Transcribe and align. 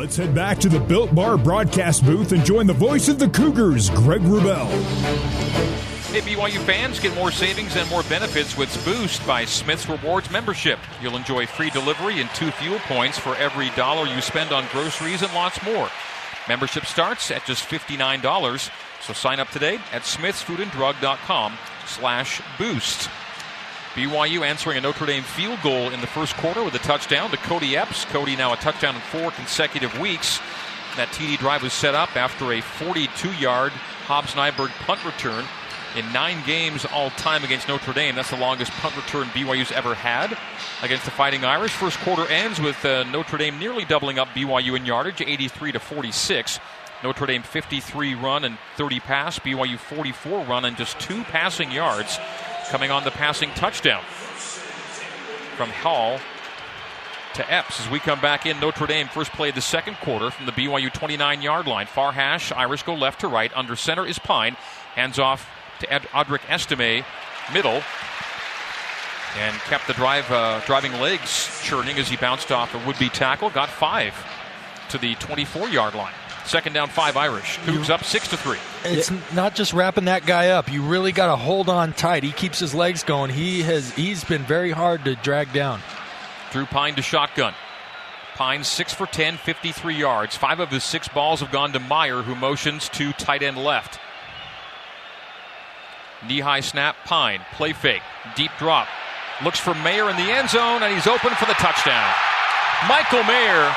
Let's 0.00 0.16
head 0.16 0.34
back 0.34 0.56
to 0.60 0.70
the 0.70 0.80
Built 0.80 1.14
Bar 1.14 1.36
broadcast 1.36 2.06
booth 2.06 2.32
and 2.32 2.42
join 2.42 2.66
the 2.66 2.72
voice 2.72 3.08
of 3.08 3.18
the 3.18 3.28
Cougars, 3.28 3.90
Greg 3.90 4.22
Wrubell. 4.22 4.66
Hey, 6.10 6.22
BYU 6.22 6.58
fans, 6.60 6.98
get 6.98 7.14
more 7.14 7.30
savings 7.30 7.76
and 7.76 7.86
more 7.90 8.02
benefits 8.04 8.56
with 8.56 8.82
Boost 8.86 9.24
by 9.26 9.44
Smith's 9.44 9.86
Rewards 9.90 10.30
membership. 10.30 10.78
You'll 11.02 11.18
enjoy 11.18 11.46
free 11.46 11.68
delivery 11.68 12.18
and 12.18 12.30
two 12.30 12.50
fuel 12.50 12.78
points 12.78 13.18
for 13.18 13.36
every 13.36 13.68
dollar 13.76 14.06
you 14.06 14.22
spend 14.22 14.52
on 14.52 14.64
groceries 14.72 15.20
and 15.20 15.34
lots 15.34 15.62
more. 15.62 15.90
Membership 16.48 16.86
starts 16.86 17.30
at 17.30 17.44
just 17.44 17.68
$59, 17.68 18.70
so 19.02 19.12
sign 19.12 19.38
up 19.38 19.50
today 19.50 19.74
at 19.92 20.04
smithsfoodanddrug.com 20.04 21.58
slash 21.84 22.40
boost. 22.56 23.10
BYU 23.94 24.46
answering 24.46 24.78
a 24.78 24.80
Notre 24.80 25.06
Dame 25.06 25.24
field 25.24 25.60
goal 25.62 25.90
in 25.90 26.00
the 26.00 26.06
first 26.06 26.36
quarter 26.36 26.62
with 26.62 26.74
a 26.74 26.78
touchdown 26.78 27.28
to 27.30 27.36
Kody 27.36 27.74
Epps. 27.74 28.04
Kody 28.04 28.38
now 28.38 28.52
a 28.52 28.56
touchdown 28.56 28.94
in 28.94 29.00
four 29.00 29.32
consecutive 29.32 29.98
weeks. 29.98 30.38
That 30.96 31.08
TD 31.08 31.38
drive 31.38 31.64
was 31.64 31.72
set 31.72 31.96
up 31.96 32.16
after 32.16 32.52
a 32.52 32.60
42-yard 32.60 33.72
Hobbs 33.72 34.34
Nyberg 34.34 34.70
punt 34.86 35.04
return 35.04 35.44
in 35.96 36.12
nine 36.12 36.40
games 36.46 36.84
all 36.84 37.10
time 37.10 37.42
against 37.42 37.66
Notre 37.66 37.92
Dame. 37.92 38.14
That's 38.14 38.30
the 38.30 38.36
longest 38.36 38.70
punt 38.72 38.96
return 38.96 39.26
BYU's 39.28 39.72
ever 39.72 39.94
had 39.94 40.38
against 40.84 41.04
the 41.04 41.10
Fighting 41.10 41.44
Irish. 41.44 41.72
First 41.72 41.98
quarter 41.98 42.28
ends 42.28 42.60
with 42.60 42.84
uh, 42.84 43.02
Notre 43.10 43.38
Dame 43.38 43.58
nearly 43.58 43.84
doubling 43.84 44.20
up 44.20 44.28
BYU 44.28 44.76
in 44.76 44.86
yardage, 44.86 45.20
83 45.20 45.72
to 45.72 45.80
46. 45.80 46.60
Notre 47.02 47.26
Dame 47.26 47.42
53 47.42 48.14
run 48.14 48.44
and 48.44 48.56
30 48.76 49.00
pass, 49.00 49.38
BYU 49.40 49.78
44 49.78 50.44
run 50.44 50.64
and 50.64 50.76
just 50.76 51.00
two 51.00 51.24
passing 51.24 51.72
yards 51.72 52.18
coming 52.70 52.92
on 52.92 53.02
the 53.02 53.10
passing 53.10 53.50
touchdown 53.50 54.00
from 55.56 55.68
Hall 55.70 56.20
to 57.34 57.52
Epps 57.52 57.80
as 57.80 57.90
we 57.90 57.98
come 57.98 58.20
back 58.20 58.46
in. 58.46 58.60
Notre 58.60 58.86
Dame 58.86 59.08
first 59.08 59.32
play 59.32 59.50
the 59.50 59.60
second 59.60 59.96
quarter 59.96 60.30
from 60.30 60.46
the 60.46 60.52
BYU 60.52 60.92
29 60.92 61.42
yard 61.42 61.66
line. 61.66 61.86
Far 61.86 62.12
hash, 62.12 62.52
Irish 62.52 62.84
go 62.84 62.94
left 62.94 63.22
to 63.22 63.28
right. 63.28 63.50
Under 63.56 63.74
center 63.74 64.06
is 64.06 64.20
Pyne. 64.20 64.54
Hands 64.94 65.18
off 65.18 65.50
to 65.80 65.92
Ed- 65.92 66.02
Audric 66.12 66.42
Estime, 66.48 67.04
middle, 67.52 67.82
and 69.36 69.56
kept 69.62 69.88
the 69.88 69.94
drive 69.94 70.30
uh, 70.30 70.60
driving 70.64 70.92
legs 71.00 71.60
churning 71.64 71.98
as 71.98 72.08
he 72.08 72.16
bounced 72.16 72.52
off 72.52 72.72
a 72.76 72.86
would-be 72.86 73.08
tackle. 73.08 73.50
Got 73.50 73.68
five 73.68 74.14
to 74.90 74.98
the 74.98 75.16
24-yard 75.16 75.94
line. 75.96 76.14
Second 76.50 76.72
down, 76.72 76.88
five 76.88 77.16
Irish. 77.16 77.58
Cougs 77.58 77.90
up 77.90 78.02
six 78.02 78.26
to 78.26 78.36
three. 78.36 78.58
It's 78.84 79.12
not 79.32 79.54
just 79.54 79.72
wrapping 79.72 80.06
that 80.06 80.26
guy 80.26 80.48
up. 80.48 80.68
You 80.68 80.82
really 80.82 81.12
got 81.12 81.26
to 81.26 81.36
hold 81.36 81.68
on 81.68 81.92
tight. 81.92 82.24
He 82.24 82.32
keeps 82.32 82.58
his 82.58 82.74
legs 82.74 83.04
going. 83.04 83.30
He 83.30 83.62
has 83.62 83.92
he's 83.92 84.24
been 84.24 84.42
very 84.42 84.72
hard 84.72 85.04
to 85.04 85.14
drag 85.14 85.52
down. 85.52 85.80
Drew 86.50 86.66
Pyne 86.66 86.96
to 86.96 87.02
shotgun. 87.02 87.54
Pyne 88.34 88.64
six 88.64 88.92
for 88.92 89.06
10, 89.06 89.36
53 89.36 89.94
yards. 89.94 90.36
Five 90.36 90.58
of 90.58 90.70
his 90.70 90.82
six 90.82 91.06
balls 91.06 91.38
have 91.38 91.52
gone 91.52 91.72
to 91.72 91.78
Mayer, 91.78 92.22
who 92.22 92.34
motions 92.34 92.88
to 92.88 93.12
tight 93.12 93.44
end 93.44 93.56
left. 93.56 94.00
Knee 96.26 96.40
high 96.40 96.58
snap, 96.58 96.96
Pyne. 97.04 97.42
Play 97.52 97.74
fake. 97.74 98.02
Deep 98.34 98.50
drop. 98.58 98.88
Looks 99.44 99.60
for 99.60 99.72
Mayer 99.72 100.10
in 100.10 100.16
the 100.16 100.32
end 100.32 100.50
zone, 100.50 100.82
and 100.82 100.92
he's 100.92 101.06
open 101.06 101.30
for 101.36 101.46
the 101.46 101.54
touchdown. 101.54 102.12
Michael 102.88 103.22
Mayer 103.22 103.72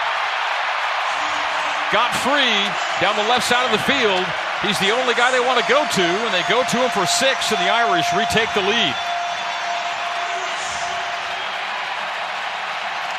got 1.91 2.13
free 2.23 2.59
down 3.01 3.17
the 3.17 3.27
left 3.27 3.47
side 3.47 3.65
of 3.65 3.73
the 3.73 3.83
field. 3.83 4.23
He's 4.61 4.79
the 4.79 4.95
only 4.95 5.13
guy 5.13 5.31
they 5.31 5.43
want 5.43 5.59
to 5.59 5.67
go 5.67 5.83
to, 5.83 6.07
and 6.07 6.31
they 6.31 6.45
go 6.47 6.63
to 6.63 6.77
him 6.77 6.89
for 6.95 7.05
six, 7.05 7.51
and 7.51 7.59
the 7.59 7.67
Irish 7.67 8.07
retake 8.15 8.47
the 8.55 8.63
lead. 8.63 8.95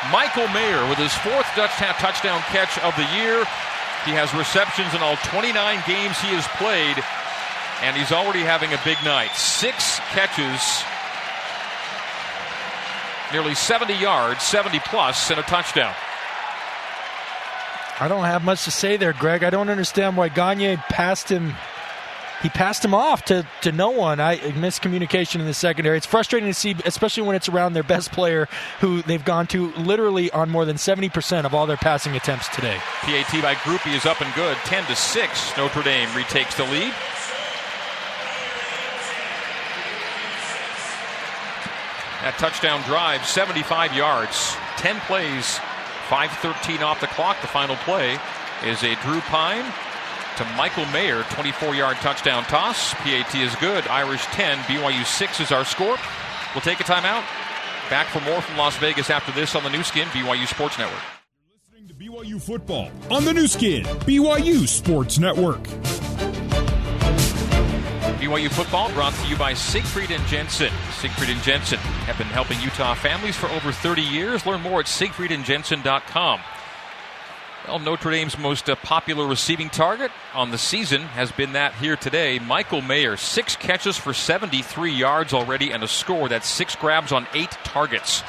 Michael 0.09 0.47
Mayer 0.49 0.87
with 0.89 0.97
his 0.97 1.13
fourth 1.21 1.45
touchdown 1.53 2.41
catch 2.49 2.77
of 2.79 2.95
the 2.97 3.05
year. 3.13 3.45
He 4.05 4.13
has 4.13 4.33
receptions 4.33 4.93
in 4.93 5.01
all 5.01 5.17
29 5.17 5.53
games 5.85 6.17
he 6.21 6.29
has 6.37 6.45
played 6.61 7.01
and 7.81 7.95
he's 7.95 8.11
already 8.11 8.41
having 8.41 8.73
a 8.73 8.79
big 8.83 8.97
night. 9.03 9.35
Six 9.35 9.99
catches, 10.11 10.83
nearly 13.33 13.55
70 13.55 13.93
yards, 13.93 14.43
70 14.43 14.79
plus, 14.79 15.29
and 15.29 15.39
a 15.39 15.43
touchdown. 15.43 15.93
I 17.99 18.07
don't 18.07 18.25
have 18.25 18.43
much 18.43 18.65
to 18.65 18.71
say 18.71 18.97
there, 18.97 19.13
Greg. 19.13 19.43
I 19.43 19.49
don't 19.49 19.69
understand 19.69 20.17
why 20.17 20.29
Gagne 20.29 20.77
passed 20.89 21.29
him. 21.29 21.53
He 22.41 22.49
passed 22.49 22.83
him 22.83 22.93
off 22.93 23.23
to, 23.25 23.47
to 23.61 23.71
no 23.71 23.91
one. 23.91 24.19
I 24.19 24.37
miscommunication 24.37 25.39
in 25.39 25.45
the 25.45 25.53
secondary. 25.53 25.97
It's 25.97 26.05
frustrating 26.05 26.49
to 26.49 26.53
see, 26.53 26.75
especially 26.85 27.23
when 27.23 27.35
it's 27.37 27.47
around 27.47 27.73
their 27.73 27.83
best 27.83 28.11
player, 28.11 28.49
who 28.81 29.01
they've 29.03 29.23
gone 29.23 29.47
to 29.47 29.71
literally 29.73 30.29
on 30.31 30.49
more 30.49 30.65
than 30.65 30.77
seventy 30.77 31.09
percent 31.09 31.47
of 31.47 31.55
all 31.55 31.65
their 31.65 31.77
passing 31.77 32.15
attempts 32.15 32.49
today. 32.49 32.77
PAT 33.01 33.41
by 33.41 33.55
Grupe 33.55 33.87
is 33.95 34.05
up 34.05 34.21
and 34.21 34.33
good, 34.35 34.57
ten 34.65 34.85
to 34.85 34.95
six. 34.95 35.55
Notre 35.57 35.81
Dame 35.81 36.13
retakes 36.15 36.55
the 36.55 36.65
lead. 36.65 36.93
That 42.25 42.39
touchdown 42.39 42.81
drive, 42.89 43.23
75 43.23 43.93
yards, 43.93 44.57
10 44.77 44.99
plays, 45.01 45.59
5.13 46.09 46.81
off 46.81 47.01
the 47.01 47.07
clock. 47.07 47.39
The 47.41 47.47
final 47.47 47.75
play 47.77 48.17
is 48.63 48.83
a 48.83 48.95
Drew 49.01 49.19
Pyne 49.21 49.65
to 50.37 50.45
Michael 50.57 50.85
Mayer, 50.87 51.23
24 51.31 51.75
yard 51.75 51.97
touchdown 51.97 52.43
toss. 52.43 52.93
PAT 52.95 53.33
is 53.35 53.55
good. 53.55 53.87
Irish 53.87 54.25
10, 54.27 54.57
BYU 54.59 55.05
6 55.05 55.39
is 55.39 55.51
our 55.51 55.65
score. 55.65 55.97
We'll 56.53 56.61
take 56.61 56.79
a 56.79 56.83
timeout. 56.83 57.23
Back 57.89 58.07
for 58.07 58.19
more 58.21 58.41
from 58.41 58.57
Las 58.57 58.77
Vegas 58.77 59.09
after 59.09 59.31
this 59.31 59.55
on 59.55 59.63
the 59.63 59.69
Nu 59.69 59.83
Skin, 59.83 60.07
BYU 60.09 60.47
Sports 60.47 60.77
Network. 60.77 61.01
You're 61.39 61.55
listening 61.73 61.87
to 61.87 61.93
BYU 61.93 62.41
football 62.41 62.89
on 63.11 63.25
the 63.25 63.33
Nu 63.33 63.47
Skin, 63.47 63.83
BYU 63.83 64.67
Sports 64.67 65.19
Network. 65.19 65.61
BYU 68.15 68.49
football 68.49 68.89
brought 68.93 69.13
to 69.13 69.27
you 69.27 69.35
by 69.35 69.53
Siegfried 69.53 70.09
and 70.09 70.25
Jensen. 70.27 70.71
Siegfried 70.99 71.29
and 71.29 71.41
Jensen 71.43 71.79
have 71.79 72.17
been 72.17 72.27
helping 72.27 72.59
Utah 72.61 72.93
families 72.93 73.35
for 73.35 73.47
over 73.47 73.73
30 73.73 74.01
years. 74.01 74.45
Learn 74.45 74.61
more 74.61 74.79
at 74.79 74.85
siegfriedandjensen.com. 74.85 76.39
Well, 77.67 77.79
Notre 77.79 78.11
Dame's 78.11 78.37
most 78.37 78.69
uh, 78.69 78.75
popular 78.75 79.27
receiving 79.27 79.69
target 79.69 80.11
on 80.33 80.51
the 80.51 80.57
season 80.57 81.01
has 81.01 81.33
been 81.33 81.53
that 81.53 81.73
here 81.73 81.97
today. 81.97 82.39
Michael 82.39 82.81
Mayer, 82.81 83.17
six 83.17 83.57
catches 83.57 83.97
for 83.97 84.13
73 84.13 84.93
yards 84.93 85.33
already 85.33 85.71
and 85.71 85.83
a 85.83 85.87
score. 85.87 86.29
That's 86.29 86.47
six 86.47 86.73
grabs 86.77 87.11
on 87.11 87.27
eight 87.33 87.51
targets. 87.65 88.23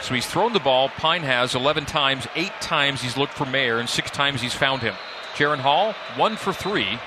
So 0.00 0.14
he's 0.14 0.26
thrown 0.26 0.52
the 0.52 0.58
ball. 0.58 0.88
Pyne 0.88 1.22
has 1.22 1.54
11 1.54 1.84
times. 1.84 2.26
Eight 2.34 2.58
times 2.60 3.00
he's 3.00 3.16
looked 3.16 3.34
for 3.34 3.46
Mayer, 3.46 3.78
and 3.78 3.88
six 3.88 4.10
times 4.10 4.40
he's 4.40 4.54
found 4.54 4.82
him. 4.82 4.94
Jaren 5.34 5.58
Hall, 5.58 5.92
one 6.16 6.34
for 6.34 6.52
three 6.52 6.98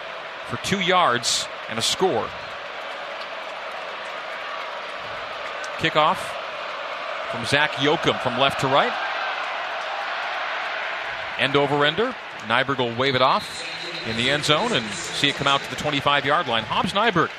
for 0.47 0.57
two 0.57 0.79
yards 0.79 1.47
and 1.73 1.79
a 1.79 1.81
score. 1.81 2.29
Kickoff 5.77 6.17
from 7.31 7.45
Zac 7.45 7.71
Yoakam 7.81 8.21
from 8.21 8.39
left 8.39 8.61
to 8.61 8.67
right. 8.67 8.93
End 11.39 11.55
over 11.55 11.83
ender. 11.83 12.13
Nyberg 12.41 12.77
will 12.77 12.95
wave 12.95 13.15
it 13.15 13.23
off 13.23 13.65
in 14.05 14.15
the 14.17 14.29
end 14.29 14.45
zone 14.45 14.71
and 14.71 14.85
see 14.91 15.29
it 15.29 15.35
come 15.35 15.47
out 15.47 15.61
to 15.61 15.69
the 15.71 15.75
25 15.75 16.25
yard 16.27 16.47
line. 16.47 16.61
Hobbs 16.61 16.93
Nyberg, 16.93 17.31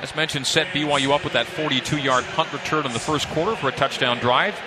as 0.00 0.16
mentioned, 0.16 0.46
set 0.46 0.68
BYU 0.68 1.10
up 1.10 1.22
with 1.22 1.34
that 1.34 1.46
42 1.46 1.98
yard 1.98 2.24
punt 2.32 2.50
return 2.54 2.86
in 2.86 2.94
the 2.94 2.98
first 2.98 3.28
quarter 3.28 3.56
for 3.56 3.68
a 3.68 3.72
touchdown 3.72 4.16
drive. 4.20 4.58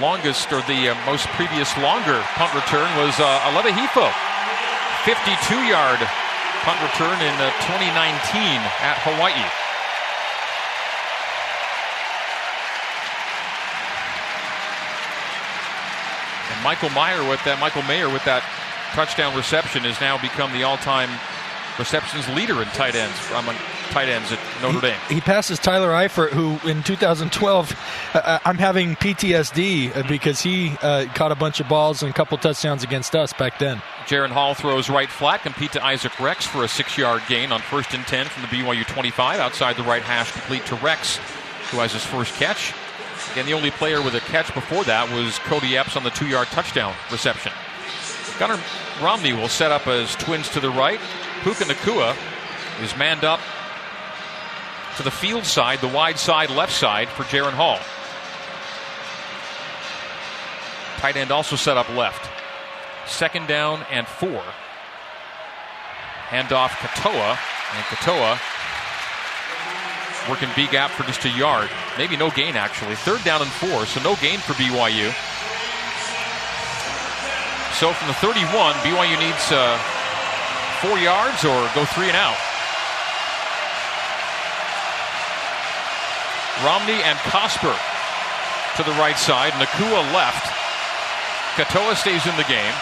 Longest 0.00 0.50
or 0.50 0.62
the 0.62 0.88
uh, 0.88 1.04
most 1.04 1.26
previous 1.36 1.76
longer 1.76 2.22
punt 2.36 2.54
return 2.54 2.88
was 2.96 3.20
uh, 3.20 3.40
Aleva 3.52 3.70
Hifo. 3.70 4.10
52 5.04 5.56
yard 5.68 6.00
punt 6.62 6.80
return 6.82 7.18
in 7.18 7.34
uh, 7.42 7.50
2019 7.66 7.90
at 8.82 8.96
Hawaii. 9.02 9.34
And 16.54 16.62
Michael 16.62 16.90
Mayer 16.90 17.28
with 17.28 17.42
that 17.44 17.58
Michael 17.58 17.82
Mayer 17.82 18.08
with 18.08 18.24
that 18.24 18.42
touchdown 18.94 19.34
reception 19.36 19.82
has 19.82 20.00
now 20.00 20.20
become 20.20 20.52
the 20.52 20.62
all-time 20.62 21.10
receptions 21.78 22.28
leader 22.30 22.60
in 22.62 22.68
tight 22.68 22.94
ends 22.94 23.18
from 23.18 23.44
tight 23.90 24.08
ends 24.08 24.30
at 24.32 24.38
Notre 24.62 24.80
Dame. 24.80 24.98
He, 25.08 25.16
he 25.16 25.20
passes 25.20 25.58
Tyler 25.58 25.90
Eifert, 25.90 26.30
who 26.30 26.58
in 26.68 26.82
2012, 26.82 27.72
uh, 28.14 28.18
uh, 28.18 28.38
I'm 28.44 28.58
having 28.58 28.96
PTSD 28.96 29.96
uh, 29.96 30.08
because 30.08 30.40
he 30.40 30.76
uh, 30.82 31.06
caught 31.14 31.32
a 31.32 31.34
bunch 31.34 31.60
of 31.60 31.68
balls 31.68 32.02
and 32.02 32.10
a 32.10 32.14
couple 32.14 32.38
touchdowns 32.38 32.82
against 32.82 33.14
us 33.14 33.32
back 33.32 33.58
then. 33.58 33.82
Jaren 34.06 34.30
Hall 34.30 34.54
throws 34.54 34.90
right 34.90 35.08
flat, 35.08 35.42
compete 35.42 35.72
to 35.72 35.84
Isaac 35.84 36.18
Rex 36.20 36.46
for 36.46 36.64
a 36.64 36.68
six-yard 36.68 37.22
gain 37.28 37.52
on 37.52 37.60
first 37.60 37.94
and 37.94 38.06
10 38.06 38.26
from 38.26 38.42
the 38.42 38.48
BYU 38.48 38.86
25. 38.86 39.40
Outside 39.40 39.76
the 39.76 39.82
right 39.82 40.02
hash, 40.02 40.32
complete 40.32 40.64
to 40.66 40.74
Rex, 40.76 41.16
who 41.70 41.78
has 41.78 41.92
his 41.92 42.04
first 42.04 42.34
catch. 42.34 42.74
Again, 43.32 43.46
the 43.46 43.54
only 43.54 43.70
player 43.70 44.02
with 44.02 44.14
a 44.14 44.20
catch 44.20 44.52
before 44.54 44.84
that 44.84 45.10
was 45.10 45.38
Kody 45.40 45.78
Epps 45.78 45.96
on 45.96 46.04
the 46.04 46.10
two-yard 46.10 46.48
touchdown 46.48 46.94
reception. 47.10 47.52
Gunnar 48.38 48.58
Romney 49.00 49.32
will 49.32 49.48
set 49.48 49.70
up 49.70 49.86
as 49.86 50.14
twins 50.16 50.48
to 50.50 50.60
the 50.60 50.70
right. 50.70 51.00
Puka 51.42 51.64
Nacua 51.64 52.16
is 52.82 52.96
manned 52.96 53.24
up 53.24 53.40
to 54.96 55.02
the 55.02 55.10
field 55.10 55.44
side, 55.44 55.80
the 55.80 55.88
wide 55.88 56.18
side, 56.18 56.50
left 56.50 56.72
side 56.72 57.08
for 57.08 57.22
Jaren 57.24 57.52
Hall. 57.52 57.78
Tight 60.98 61.16
end 61.16 61.30
also 61.30 61.56
set 61.56 61.76
up 61.76 61.88
left. 61.90 62.31
Second 63.06 63.48
down 63.48 63.84
and 63.90 64.06
four. 64.06 64.42
Handoff 66.28 66.70
Katoa, 66.80 67.36
and 67.76 67.84
Katoa 67.92 68.38
working 70.28 70.48
B 70.54 70.66
gap 70.68 70.90
for 70.90 71.02
just 71.04 71.24
a 71.24 71.30
yard. 71.30 71.68
Maybe 71.98 72.16
no 72.16 72.30
gain, 72.30 72.56
actually. 72.56 72.94
Third 72.94 73.22
down 73.24 73.42
and 73.42 73.50
four, 73.50 73.86
so 73.86 74.02
no 74.02 74.16
gain 74.16 74.38
for 74.38 74.54
BYU. 74.54 75.12
So 77.78 77.92
from 77.92 78.08
the 78.08 78.14
31, 78.14 78.74
BYU 78.86 79.18
needs 79.18 79.50
uh, 79.50 79.76
four 80.80 80.98
yards 80.98 81.44
or 81.44 81.68
go 81.74 81.84
three 81.84 82.08
and 82.08 82.16
out. 82.16 82.38
Romney 86.64 87.02
and 87.02 87.18
Cosper 87.26 87.76
to 88.76 88.82
the 88.84 88.92
right 88.92 89.18
side. 89.18 89.52
Nacua 89.54 90.12
left. 90.14 90.61
Katoa 91.56 91.94
stays 91.96 92.24
in 92.24 92.36
the 92.36 92.48
game. 92.48 92.74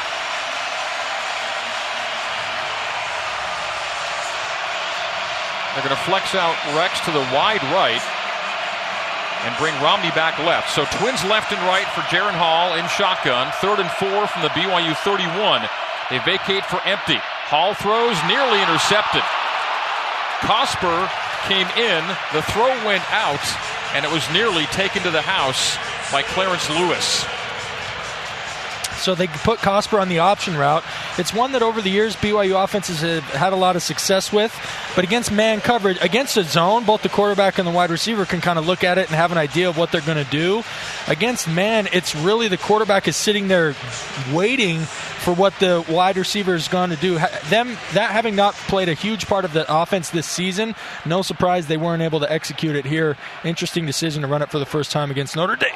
They're 5.75 5.83
going 5.87 5.97
to 5.97 6.07
flex 6.07 6.35
out 6.35 6.55
Rex 6.79 6.99
to 7.07 7.11
the 7.11 7.23
wide 7.35 7.63
right 7.75 8.03
and 9.47 9.57
bring 9.57 9.75
Romney 9.83 10.11
back 10.13 10.39
left. 10.39 10.71
So 10.71 10.85
twins 11.01 11.25
left 11.25 11.53
and 11.53 11.63
right 11.67 11.87
for 11.95 12.03
Jaren 12.13 12.37
Hall 12.37 12.75
in 12.75 12.87
shotgun. 12.89 13.51
Third 13.59 13.81
and 13.81 13.91
four 13.99 14.27
from 14.27 14.43
the 14.43 14.53
BYU 14.55 14.95
31. 15.03 15.67
They 16.11 16.19
vacate 16.23 16.67
for 16.67 16.83
empty. 16.85 17.19
Hall 17.51 17.75
throws 17.75 18.19
nearly 18.31 18.61
intercepted. 18.63 19.23
Cosper 20.47 21.11
came 21.49 21.67
in, 21.75 22.07
the 22.33 22.43
throw 22.55 22.71
went 22.87 23.03
out, 23.11 23.43
and 23.95 24.05
it 24.05 24.13
was 24.13 24.23
nearly 24.31 24.67
taken 24.67 25.03
to 25.03 25.11
the 25.11 25.23
house 25.23 25.79
by 26.13 26.23
Clarence 26.23 26.69
Lewis. 26.71 27.25
So 29.01 29.15
they 29.15 29.27
put 29.27 29.59
Cosper 29.61 30.01
on 30.01 30.09
the 30.09 30.19
option 30.19 30.57
route. 30.57 30.85
It's 31.19 31.33
one 31.33 31.53
that 31.53 31.63
over 31.63 31.81
the 31.81 31.91
years 31.91 32.17
BYU 32.17 32.63
offenses 32.63 33.01
have 33.01 33.25
had 33.25 33.53
a 33.53 33.57
lot 33.57 33.77
of 33.77 33.83
success 33.83 34.33
with, 34.33 34.55
but 34.95 35.05
against 35.05 35.33
man 35.33 35.61
coverage, 35.61 35.99
against 36.01 36.37
a 36.37 36.45
zone, 36.45 36.85
both 36.85 37.03
the 37.03 37.09
quarterback 37.09 37.59
and 37.59 37.67
the 37.67 37.73
wide 37.73 37.91
receiver 37.91 38.27
can 38.27 38.41
kind 38.41 38.59
of 38.59 38.67
look 38.67 38.85
at 38.85 38.99
it 38.99 39.09
and 39.09 39.17
have 39.17 39.33
an 39.33 39.39
idea 39.39 39.69
of 39.69 39.79
what 39.79 39.91
they're 39.91 40.01
going 40.03 40.23
to 40.23 40.31
do. 40.31 40.63
Against 41.09 41.49
man, 41.49 41.89
it's 41.93 42.15
really 42.15 42.49
the 42.49 42.59
quarterback 42.59 43.09
is 43.09 43.17
sitting 43.17 43.49
there 43.49 43.75
waiting 44.33 44.81
for 44.81 45.35
what 45.35 45.59
the 45.61 45.85
wide 45.89 46.17
receiver 46.17 46.55
is 46.55 46.69
going 46.69 46.91
to 46.91 46.97
do. 46.97 47.15
Them 47.49 47.77
that 47.93 48.11
having 48.11 48.37
not 48.37 48.55
played 48.55 48.89
a 48.89 48.95
huge 48.95 49.27
part 49.27 49.45
of 49.45 49.53
the 49.53 49.65
offense 49.73 50.11
this 50.11 50.27
season, 50.27 50.75
no 51.05 51.23
surprise 51.23 51.67
they 51.67 51.77
weren't 51.77 52.03
able 52.03 52.21
to 52.21 52.31
execute 52.31 52.77
it 52.77 52.85
here. 52.85 53.17
Interesting 53.45 53.87
decision 53.87 54.23
to 54.23 54.29
run 54.29 54.43
it 54.43 54.51
for 54.51 54.59
the 54.59 54.67
first 54.67 54.91
time 54.91 55.11
against 55.11 55.37
Notre 55.37 55.57
Dame. 55.57 55.71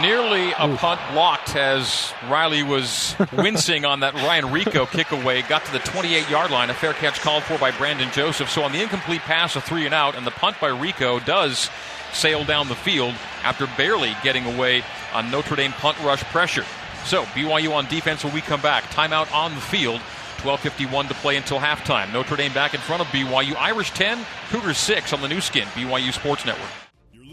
Nearly 0.00 0.50
a 0.58 0.66
Ooh. 0.66 0.76
punt 0.76 1.00
blocked 1.12 1.54
as 1.54 2.12
Riley 2.28 2.64
was 2.64 3.14
wincing 3.32 3.84
on 3.84 4.00
that 4.00 4.14
Ryan 4.14 4.46
Rehkow 4.46 4.90
kick 4.90 5.12
away. 5.12 5.42
Got 5.42 5.64
to 5.66 5.72
the 5.72 5.78
28 5.78 6.28
yard 6.28 6.50
line. 6.50 6.70
A 6.70 6.74
fair 6.74 6.92
catch 6.92 7.20
called 7.20 7.44
for 7.44 7.56
by 7.56 7.70
Brandon 7.70 8.10
Joseph. 8.10 8.50
So 8.50 8.62
on 8.62 8.72
the 8.72 8.82
incomplete 8.82 9.20
pass, 9.20 9.54
a 9.54 9.60
three 9.60 9.84
and 9.84 9.94
out, 9.94 10.16
and 10.16 10.26
the 10.26 10.32
punt 10.32 10.56
by 10.60 10.70
Rehkow 10.70 11.24
does 11.24 11.70
sail 12.12 12.44
down 12.44 12.66
the 12.66 12.74
field 12.74 13.14
after 13.44 13.68
barely 13.76 14.16
getting 14.24 14.44
away 14.44 14.82
on 15.14 15.30
Notre 15.30 15.54
Dame 15.54 15.72
punt 15.72 15.98
rush 16.00 16.24
pressure. 16.24 16.64
So 17.04 17.22
BYU 17.26 17.72
on 17.72 17.86
defense 17.86 18.24
when 18.24 18.34
we 18.34 18.40
come 18.40 18.60
back. 18.60 18.82
Timeout 18.84 19.32
on 19.32 19.54
the 19.54 19.60
field. 19.60 20.00
12:51 20.38 21.08
to 21.08 21.14
play 21.14 21.36
until 21.36 21.58
halftime. 21.60 22.12
Notre 22.12 22.36
Dame 22.36 22.52
back 22.52 22.74
in 22.74 22.80
front 22.80 23.02
of 23.02 23.08
BYU. 23.08 23.54
Irish 23.56 23.92
10, 23.92 24.18
Cougars 24.50 24.78
6 24.78 25.12
on 25.12 25.20
the 25.20 25.28
Nu 25.28 25.40
Skin 25.40 25.66
BYU 25.68 26.12
Sports 26.12 26.44
Network. 26.44 26.85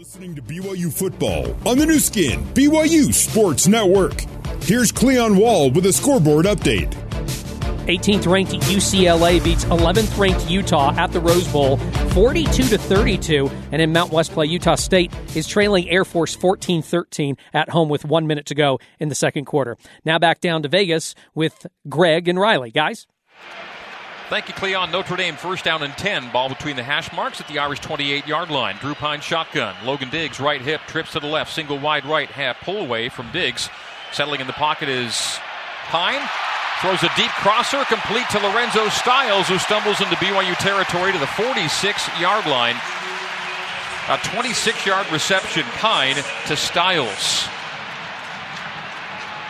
Listening 0.04 0.34
to 0.34 0.42
BYU 0.42 0.92
football 0.92 1.56
on 1.66 1.78
the 1.78 1.86
Nu 1.86 1.98
Skin, 1.98 2.44
BYU 2.52 3.10
Sports 3.14 3.66
Network. 3.66 4.20
Here's 4.62 4.92
Cleon 4.92 5.34
Wall 5.34 5.70
with 5.70 5.86
a 5.86 5.94
scoreboard 5.94 6.44
update. 6.44 6.90
18th 7.86 8.30
ranked 8.30 8.52
UCLA 8.52 9.42
beats 9.42 9.64
11th 9.64 10.18
ranked 10.18 10.50
Utah 10.50 10.94
at 10.98 11.10
the 11.12 11.20
Rose 11.20 11.48
Bowl 11.48 11.78
42 12.10 12.64
to 12.64 12.76
32 12.76 13.50
and 13.72 13.80
in 13.80 13.94
Mount 13.94 14.12
West 14.12 14.32
play 14.32 14.44
Utah 14.44 14.74
State 14.74 15.10
is 15.34 15.46
trailing 15.46 15.88
Air 15.88 16.04
Force 16.04 16.36
14-13 16.36 17.38
at 17.54 17.70
home 17.70 17.88
with 17.88 18.04
1 18.04 18.26
minute 18.26 18.44
to 18.46 18.54
go 18.54 18.78
in 19.00 19.08
the 19.08 19.14
second 19.14 19.46
quarter. 19.46 19.78
Now 20.04 20.18
back 20.18 20.42
down 20.42 20.64
to 20.64 20.68
Vegas 20.68 21.14
with 21.34 21.66
Greg 21.88 22.28
and 22.28 22.38
Riley. 22.38 22.70
Guys 22.70 23.06
Thank 24.30 24.48
you, 24.48 24.54
Cleon. 24.54 24.90
Notre 24.90 25.16
Dame 25.16 25.36
first 25.36 25.66
down 25.66 25.82
and 25.82 25.92
10. 25.98 26.30
Ball 26.32 26.48
between 26.48 26.76
the 26.76 26.82
hash 26.82 27.12
marks 27.12 27.42
at 27.42 27.48
the 27.48 27.58
Irish 27.58 27.80
28 27.80 28.26
yard 28.26 28.50
line. 28.50 28.76
Drew 28.80 28.94
Pyne 28.94 29.20
shotgun. 29.20 29.76
Logan 29.84 30.08
Diggs 30.08 30.40
right 30.40 30.62
hip, 30.62 30.80
trips 30.86 31.12
to 31.12 31.20
the 31.20 31.26
left, 31.26 31.52
single 31.52 31.78
wide 31.78 32.06
right, 32.06 32.30
half 32.30 32.58
pull 32.62 32.78
away 32.78 33.10
from 33.10 33.30
Diggs. 33.32 33.68
Settling 34.12 34.40
in 34.40 34.46
the 34.46 34.54
pocket 34.54 34.88
is 34.88 35.38
Pyne. 35.88 36.26
Throws 36.80 37.02
a 37.02 37.10
deep 37.16 37.30
crosser 37.32 37.84
complete 37.84 38.26
to 38.30 38.38
Lorenzo 38.38 38.88
Styles, 38.88 39.46
who 39.46 39.58
stumbles 39.58 40.00
into 40.00 40.16
BYU 40.16 40.56
territory 40.56 41.12
to 41.12 41.18
the 41.18 41.26
46 41.26 42.08
yard 42.18 42.46
line. 42.46 42.76
A 44.08 44.16
26 44.24 44.86
yard 44.86 45.06
reception, 45.12 45.64
Pyne 45.76 46.16
to 46.46 46.56
Styles. 46.56 47.46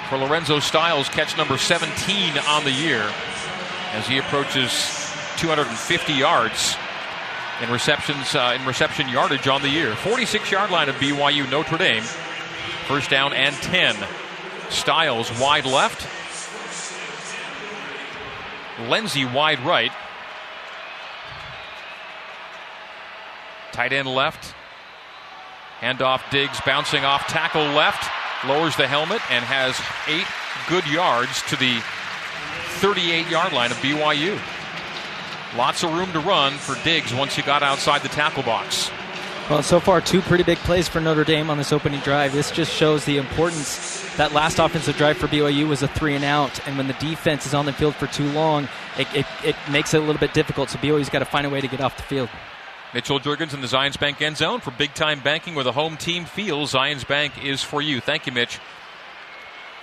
For 0.09 0.19
Lorenzo 0.19 0.59
Styles, 0.59 1.09
catch 1.09 1.37
number 1.37 1.59
17 1.59 2.39
on 2.49 2.65
the 2.65 2.73
year 2.73 3.09
as 3.95 4.07
he 4.07 4.19
approaches 4.19 4.71
250 5.37 6.13
yards 6.13 6.77
in 7.63 7.71
receptions 7.71 8.35
uh, 8.35 8.57
in 8.59 8.67
reception 8.67 9.09
yardage 9.09 9.47
on 9.47 9.63
the 9.63 9.69
year. 9.69 9.95
46 9.95 10.51
yard 10.51 10.71
line 10.71 10.89
of 10.89 10.97
BYU 10.97 11.49
Notre 11.51 11.79
Dame. 11.79 12.03
First 12.87 13.09
down 13.09 13.33
and 13.33 13.55
10. 13.55 13.97
Styles 14.71 15.31
wide 15.41 15.65
left. 15.65 16.09
Lenzy 18.89 19.25
wide 19.25 19.61
right. 19.61 19.93
Tight 23.73 23.93
end 23.93 24.09
left. 24.09 24.55
Handoff 25.81 26.29
Diggs 26.31 26.61
bouncing 26.67 27.05
off 27.05 27.27
tackle 27.29 27.63
left. 27.63 28.11
Lowers 28.47 28.77
the 28.77 28.87
helmet 28.87 29.21
and 29.31 29.45
has 29.45 29.79
eight 30.09 30.27
good 30.69 30.87
yards 30.91 31.43
to 31.43 31.57
the 31.57 31.81
38 32.85 33.31
yard 33.31 33.55
line 33.55 33.71
of 33.71 33.79
BYU. 33.79 34.39
Lots 35.57 35.83
of 35.83 35.95
room 35.95 36.13
to 36.13 36.21
run 36.21 36.53
for 36.53 36.77
Diggs 36.85 37.15
once 37.15 37.35
he 37.35 37.41
got 37.41 37.63
outside 37.63 38.03
the 38.03 38.11
tackle 38.11 38.43
box. 38.43 38.91
Well, 39.49 39.63
so 39.63 39.81
far, 39.81 40.03
two 40.03 40.21
pretty 40.21 40.45
big 40.45 40.59
plays 40.59 40.87
for 40.87 41.01
Notre 41.01 41.25
Dame 41.25 41.49
on 41.49 41.57
this 41.57 41.73
opening 41.73 42.01
drive. 42.01 42.35
This 42.35 42.51
just 42.51 42.71
shows 42.71 43.07
the 43.07 43.17
importance. 43.17 44.15
That 44.17 44.35
last 44.35 44.59
offensive 44.59 44.99
drive 44.99 45.17
for 45.17 45.29
BYU 45.29 45.67
was 45.67 45.83
a 45.83 45.89
three 45.89 46.15
and 46.15 46.27
out, 46.27 46.61
and 46.69 46.77
when 46.77 46.87
the 46.87 46.93
defense 46.95 47.47
is 47.47 47.55
on 47.55 47.65
the 47.65 47.73
field 47.73 47.95
for 47.95 48.07
too 48.07 48.31
long, 48.33 48.69
it, 48.99 49.09
it, 49.15 49.27
it 49.43 49.57
makes 49.71 49.95
it 49.95 50.03
a 50.03 50.05
little 50.05 50.21
bit 50.21 50.35
difficult. 50.35 50.69
So 50.69 50.79
BYU's 50.79 51.09
got 51.09 51.21
to 51.21 51.25
find 51.25 51.47
a 51.47 51.51
way 51.51 51.63
to 51.63 51.69
get 51.69 51.81
off 51.81 51.97
the 51.97 52.03
field. 52.03 52.29
Mitchell 52.93 53.19
Juergens 53.19 53.55
in 53.55 53.63
the 53.63 53.67
Zions 53.67 53.99
Bank 53.99 54.21
end 54.21 54.37
zone 54.37 54.61
for 54.61 54.73
big 54.73 54.93
time 54.93 55.21
banking 55.21 55.55
where 55.55 55.65
the 55.65 55.73
home 55.73 55.97
team 55.97 56.27
feels 56.27 56.75
Zions 56.75 57.09
Bank 57.09 57.43
is 57.43 57.63
for 57.63 57.81
you. 57.81 58.03
Thank 58.03 58.27
you, 58.27 58.33
Mitch. 58.33 58.61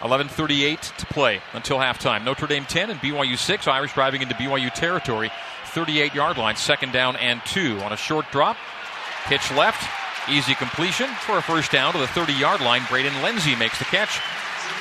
11:38 0.01 0.97
to 0.97 1.05
play 1.07 1.41
until 1.53 1.77
halftime. 1.77 2.23
Notre 2.23 2.47
Dame 2.47 2.65
10 2.65 2.89
and 2.89 2.99
BYU 2.99 3.37
6. 3.37 3.67
Irish 3.67 3.93
driving 3.93 4.21
into 4.21 4.35
BYU 4.35 4.73
territory. 4.73 5.31
38 5.65 6.13
yard 6.13 6.37
line, 6.37 6.55
second 6.55 6.91
down 6.91 7.15
and 7.15 7.41
two 7.45 7.79
on 7.81 7.93
a 7.93 7.97
short 7.97 8.25
drop. 8.31 8.57
Pitch 9.25 9.51
left, 9.51 9.87
easy 10.29 10.55
completion 10.55 11.07
for 11.25 11.37
a 11.37 11.41
first 11.41 11.71
down 11.71 11.93
to 11.93 11.99
the 11.99 12.07
30 12.07 12.33
yard 12.33 12.61
line. 12.61 12.81
Braden 12.89 13.21
Lenzy 13.21 13.55
makes 13.55 13.77
the 13.79 13.85
catch. 13.85 14.19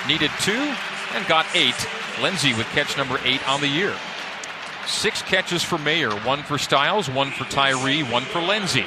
Needed 0.08 0.30
two 0.40 0.74
and 1.14 1.26
got 1.26 1.46
eight. 1.54 1.76
Lenzy 2.20 2.54
with 2.54 2.66
catch 2.68 2.96
number 2.96 3.20
eight 3.24 3.46
on 3.48 3.60
the 3.60 3.68
year. 3.68 3.94
Six 4.86 5.22
catches 5.22 5.62
for 5.62 5.78
Mayer, 5.78 6.10
one 6.10 6.42
for 6.42 6.58
Styles, 6.58 7.08
one 7.08 7.30
for 7.30 7.44
Tyree, 7.44 8.02
one 8.02 8.24
for 8.24 8.40
Lenzy. 8.40 8.86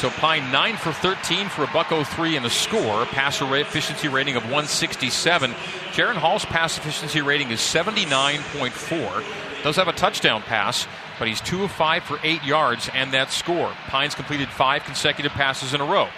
So 0.00 0.08
Pyne 0.08 0.50
9 0.50 0.78
for 0.78 0.92
13 0.92 1.50
for 1.50 1.62
a 1.62 1.66
buck 1.66 1.88
03 1.88 2.34
in 2.34 2.42
the 2.42 2.48
score. 2.48 3.04
Passer 3.04 3.54
efficiency 3.56 4.08
rating 4.08 4.34
of 4.34 4.44
167. 4.44 5.50
Jaren 5.92 6.14
Hall's 6.14 6.46
pass 6.46 6.78
efficiency 6.78 7.20
rating 7.20 7.50
is 7.50 7.60
79.4. 7.60 9.62
Does 9.62 9.76
have 9.76 9.88
a 9.88 9.92
touchdown 9.92 10.40
pass, 10.40 10.88
but 11.18 11.28
he's 11.28 11.42
2 11.42 11.64
of 11.64 11.72
5 11.72 12.02
for 12.02 12.18
8 12.22 12.42
yards 12.44 12.88
and 12.94 13.12
that 13.12 13.30
score. 13.30 13.70
Pyne's 13.88 14.14
completed 14.14 14.48
5 14.48 14.84
consecutive 14.84 15.32
passes 15.32 15.74
in 15.74 15.82
a 15.82 15.84
row. 15.84 16.08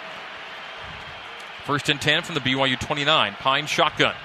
First 1.65 1.89
and 1.89 1.99
10 1.99 2.23
from 2.23 2.35
the 2.35 2.41
BYU 2.41 2.79
29. 2.79 3.33
Pyne 3.33 3.65
shotgun. 3.65 4.15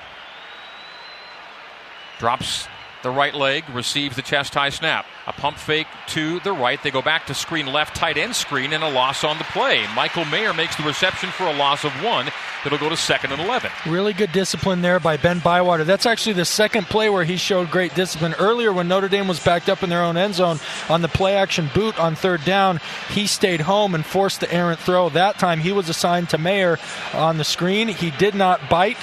Drops 2.20 2.68
the 3.02 3.10
right 3.10 3.34
leg, 3.34 3.64
receives 3.70 4.16
the 4.16 4.22
chest 4.22 4.54
high 4.54 4.70
snap. 4.70 5.06
A 5.26 5.32
pump 5.32 5.58
fake 5.58 5.86
to 6.08 6.40
the 6.40 6.52
right. 6.52 6.82
They 6.82 6.90
go 6.90 7.02
back 7.02 7.26
to 7.26 7.34
screen 7.34 7.66
left, 7.66 7.94
tight 7.94 8.16
end 8.16 8.34
screen, 8.34 8.72
and 8.72 8.82
a 8.82 8.88
loss 8.88 9.24
on 9.24 9.38
the 9.38 9.44
play. 9.44 9.86
Michael 9.94 10.24
Mayer 10.24 10.54
makes 10.54 10.76
the 10.76 10.82
reception 10.82 11.30
for 11.30 11.44
a 11.44 11.54
loss 11.54 11.84
of 11.84 11.92
one. 12.02 12.28
It'll 12.64 12.78
go 12.78 12.88
to 12.88 12.96
second 12.96 13.32
and 13.32 13.40
11. 13.42 13.70
Really 13.86 14.12
good 14.12 14.32
discipline 14.32 14.82
there 14.82 14.98
by 14.98 15.16
Ben 15.16 15.38
Bywater. 15.38 15.84
That's 15.84 16.06
actually 16.06 16.32
the 16.32 16.44
second 16.44 16.86
play 16.86 17.08
where 17.08 17.24
he 17.24 17.36
showed 17.36 17.70
great 17.70 17.94
discipline. 17.94 18.34
Earlier, 18.38 18.72
when 18.72 18.88
Notre 18.88 19.08
Dame 19.08 19.28
was 19.28 19.38
backed 19.38 19.68
up 19.68 19.82
in 19.82 19.90
their 19.90 20.02
own 20.02 20.16
end 20.16 20.34
zone 20.34 20.58
on 20.88 21.02
the 21.02 21.08
play 21.08 21.36
action 21.36 21.70
boot 21.74 21.98
on 22.00 22.16
third 22.16 22.44
down, 22.44 22.80
he 23.10 23.26
stayed 23.26 23.60
home 23.60 23.94
and 23.94 24.04
forced 24.04 24.40
the 24.40 24.52
errant 24.52 24.80
throw. 24.80 25.08
That 25.10 25.38
time, 25.38 25.60
he 25.60 25.72
was 25.72 25.88
assigned 25.88 26.30
to 26.30 26.38
Mayer 26.38 26.78
on 27.12 27.38
the 27.38 27.44
screen. 27.44 27.88
He 27.88 28.10
did 28.10 28.34
not 28.34 28.68
bite 28.68 28.98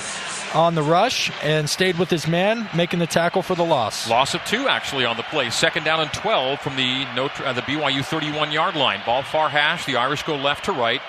on 0.55 0.73
the 0.73 0.81
rush 0.81 1.31
and 1.43 1.69
stayed 1.69 1.99
with 1.99 2.09
his 2.09 2.27
man, 2.27 2.67
making 2.73 2.99
the 2.99 3.07
tackle 3.07 3.41
for 3.41 3.55
the 3.55 3.65
loss. 3.65 4.09
Loss 4.09 4.33
of 4.33 4.43
two 4.45 4.67
actually 4.69 5.05
on 5.05 5.17
the 5.17 5.23
play. 5.23 5.49
Second 5.49 5.83
down 5.83 5.99
and 5.99 6.11
12 6.13 6.59
from 6.61 6.77
the 6.77 7.05
uh, 7.43 7.53
the 7.53 7.61
BYU 7.61 8.03
31 8.03 8.51
yard 8.51 8.75
line. 8.75 9.01
Ball 9.05 9.21
far 9.21 9.49
hash. 9.49 9.85
The 9.85 9.97
Irish 9.97 10.23
go 10.23 10.35
left 10.35 10.65
to 10.65 10.71
right. 10.71 11.01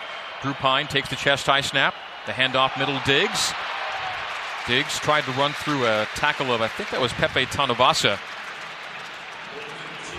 Drew 0.43 0.53
Pyne 0.53 0.89
takes 0.89 1.09
the 1.09 1.17
chest 1.17 1.47
high 1.47 1.61
snap. 1.61 1.95
The 2.27 2.33
handoff 2.33 2.77
middle 2.77 3.01
digs. 3.07 3.53
Diggs 4.67 4.99
tried 4.99 5.23
to 5.23 5.31
run 5.33 5.53
through 5.53 5.87
a 5.87 6.09
tackle 6.17 6.53
of 6.53 6.61
I 6.61 6.69
think 6.69 6.91
that 6.91 7.01
was 7.01 7.13
Pepe 7.13 7.47
Tanuvasa. 7.47 8.19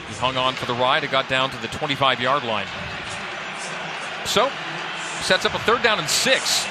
He 0.07 0.13
hung 0.15 0.37
on 0.37 0.53
for 0.53 0.65
the 0.65 0.73
ride. 0.73 1.03
It 1.03 1.11
got 1.11 1.27
down 1.27 1.49
to 1.49 1.57
the 1.61 1.67
25 1.67 2.21
yard 2.21 2.43
line. 2.45 2.67
So 4.25 4.49
sets 5.21 5.45
up 5.45 5.53
a 5.53 5.59
third 5.59 5.83
down 5.83 5.99
and 5.99 6.07
six. 6.07 6.65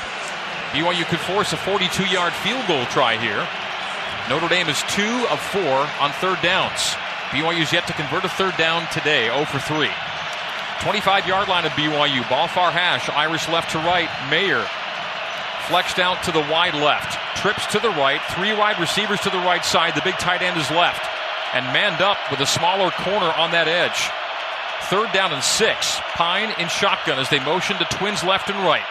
BYU 0.77 1.09
could 1.09 1.21
force 1.21 1.55
a 1.55 1.57
42 1.57 2.05
yard 2.05 2.35
field 2.45 2.67
goal 2.69 2.85
try 2.93 3.17
here. 3.17 3.49
Notre 4.29 4.47
Dame 4.47 4.69
is 4.69 4.83
two 4.93 5.25
of 5.33 5.41
four 5.41 5.89
on 6.05 6.13
third 6.21 6.37
downs. 6.43 6.93
BYU's 7.33 7.73
yet 7.73 7.87
to 7.87 7.95
convert 7.95 8.27
a 8.27 8.29
third 8.29 8.55
down 8.59 8.87
today, 8.93 9.33
0 9.33 9.47
for 9.47 9.59
3. 9.59 9.89
25 10.83 11.27
yard 11.27 11.49
line 11.49 11.65
of 11.65 11.73
BYU. 11.73 12.29
Ball 12.29 12.47
far 12.49 12.71
hash. 12.71 13.09
Irish 13.09 13.49
left 13.49 13.73
to 13.73 13.79
right. 13.79 14.11
Mayer 14.29 14.69
flexed 15.65 15.99
out 15.99 16.23
to 16.25 16.31
the 16.31 16.45
wide 16.53 16.75
left. 16.75 17.17
Trips 17.41 17.65
to 17.73 17.79
the 17.79 17.97
right. 17.97 18.21
Three 18.37 18.53
wide 18.53 18.79
receivers 18.79 19.21
to 19.21 19.31
the 19.31 19.39
right 19.39 19.65
side. 19.65 19.95
The 19.95 20.05
big 20.05 20.19
tight 20.19 20.43
end 20.43 20.61
is 20.61 20.71
left. 20.71 21.09
And 21.55 21.65
manned 21.73 22.03
up 22.03 22.19
with 22.31 22.41
a 22.41 22.47
smaller 22.47 22.91
corner 22.91 23.33
on 23.33 23.51
that 23.53 23.67
edge. 23.67 24.13
Third 24.93 25.11
down 25.15 25.33
and 25.33 25.43
six. 25.43 25.97
Pyne 26.13 26.53
in 26.61 26.69
shotgun 26.69 27.19
as 27.19 27.31
they 27.31 27.41
motion 27.41 27.79
to 27.79 27.87
twins 27.97 28.23
left 28.23 28.51
and 28.51 28.59
right. 28.59 28.85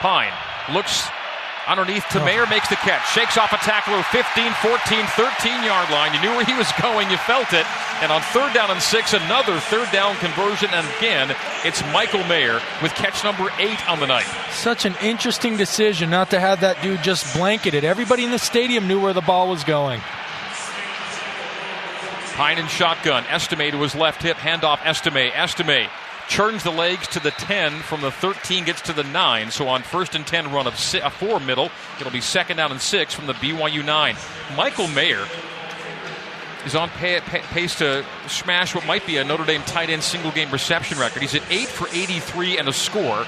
Pyne 0.00 0.34
looks 0.70 1.08
underneath 1.66 2.06
to 2.10 2.24
Mayer, 2.24 2.46
makes 2.46 2.68
the 2.68 2.76
catch, 2.76 3.06
shakes 3.10 3.38
off 3.38 3.52
a 3.52 3.56
tackler 3.58 4.02
15, 4.02 4.52
14, 4.62 5.06
13 5.06 5.64
yard 5.64 5.90
line. 5.90 6.14
You 6.14 6.20
knew 6.20 6.34
where 6.34 6.44
he 6.44 6.54
was 6.54 6.70
going, 6.80 7.10
you 7.10 7.16
felt 7.18 7.52
it. 7.52 7.66
And 8.02 8.10
on 8.10 8.20
third 8.32 8.52
down 8.52 8.70
and 8.70 8.82
six, 8.82 9.12
another 9.12 9.58
third 9.60 9.90
down 9.92 10.16
conversion. 10.16 10.70
And 10.72 10.86
again, 10.98 11.34
it's 11.64 11.82
Michael 11.92 12.24
Mayer 12.24 12.60
with 12.82 12.92
catch 12.92 13.22
number 13.22 13.50
eight 13.58 13.88
on 13.88 14.00
the 14.00 14.06
night. 14.06 14.26
Such 14.50 14.84
an 14.84 14.94
interesting 15.02 15.56
decision 15.56 16.10
not 16.10 16.30
to 16.30 16.40
have 16.40 16.60
that 16.60 16.82
dude 16.82 17.02
just 17.02 17.36
blanketed. 17.36 17.84
Everybody 17.84 18.24
in 18.24 18.30
the 18.30 18.38
stadium 18.38 18.88
knew 18.88 19.00
where 19.00 19.12
the 19.12 19.20
ball 19.20 19.48
was 19.48 19.64
going. 19.64 20.00
Pyne 22.34 22.58
in 22.58 22.66
shotgun. 22.66 23.24
Estime 23.24 23.78
was 23.78 23.94
left 23.94 24.22
hip. 24.22 24.36
Handoff 24.38 24.80
Estimate. 24.84 25.32
Estime 25.34 25.88
churns 26.28 26.62
the 26.62 26.70
legs 26.70 27.06
to 27.08 27.20
the 27.20 27.30
10 27.32 27.80
from 27.80 28.00
the 28.00 28.10
13 28.10 28.64
gets 28.64 28.80
to 28.82 28.92
the 28.92 29.04
9 29.04 29.50
so 29.50 29.68
on 29.68 29.82
first 29.82 30.14
and 30.14 30.26
10 30.26 30.52
run 30.52 30.66
of 30.66 30.94
a 30.94 31.06
uh, 31.06 31.10
4 31.10 31.40
middle. 31.40 31.70
It'll 32.00 32.12
be 32.12 32.20
second 32.20 32.56
down 32.56 32.70
and 32.70 32.80
6 32.80 33.14
from 33.14 33.26
the 33.26 33.34
BYU 33.34 33.84
9 33.84 34.16
Michael 34.56 34.88
Mayer 34.88 35.26
is 36.64 36.74
on 36.74 36.88
pace 36.90 37.76
to 37.76 38.04
smash 38.28 38.74
what 38.74 38.86
might 38.86 39.04
be 39.06 39.16
a 39.16 39.24
Notre 39.24 39.44
Dame 39.44 39.62
tight 39.62 39.90
end 39.90 40.02
single 40.02 40.30
game 40.30 40.50
reception 40.50 40.98
record. 40.98 41.22
He's 41.22 41.34
at 41.34 41.42
8 41.50 41.66
for 41.68 41.88
83 41.88 42.58
and 42.58 42.68
a 42.68 42.72
score 42.72 43.26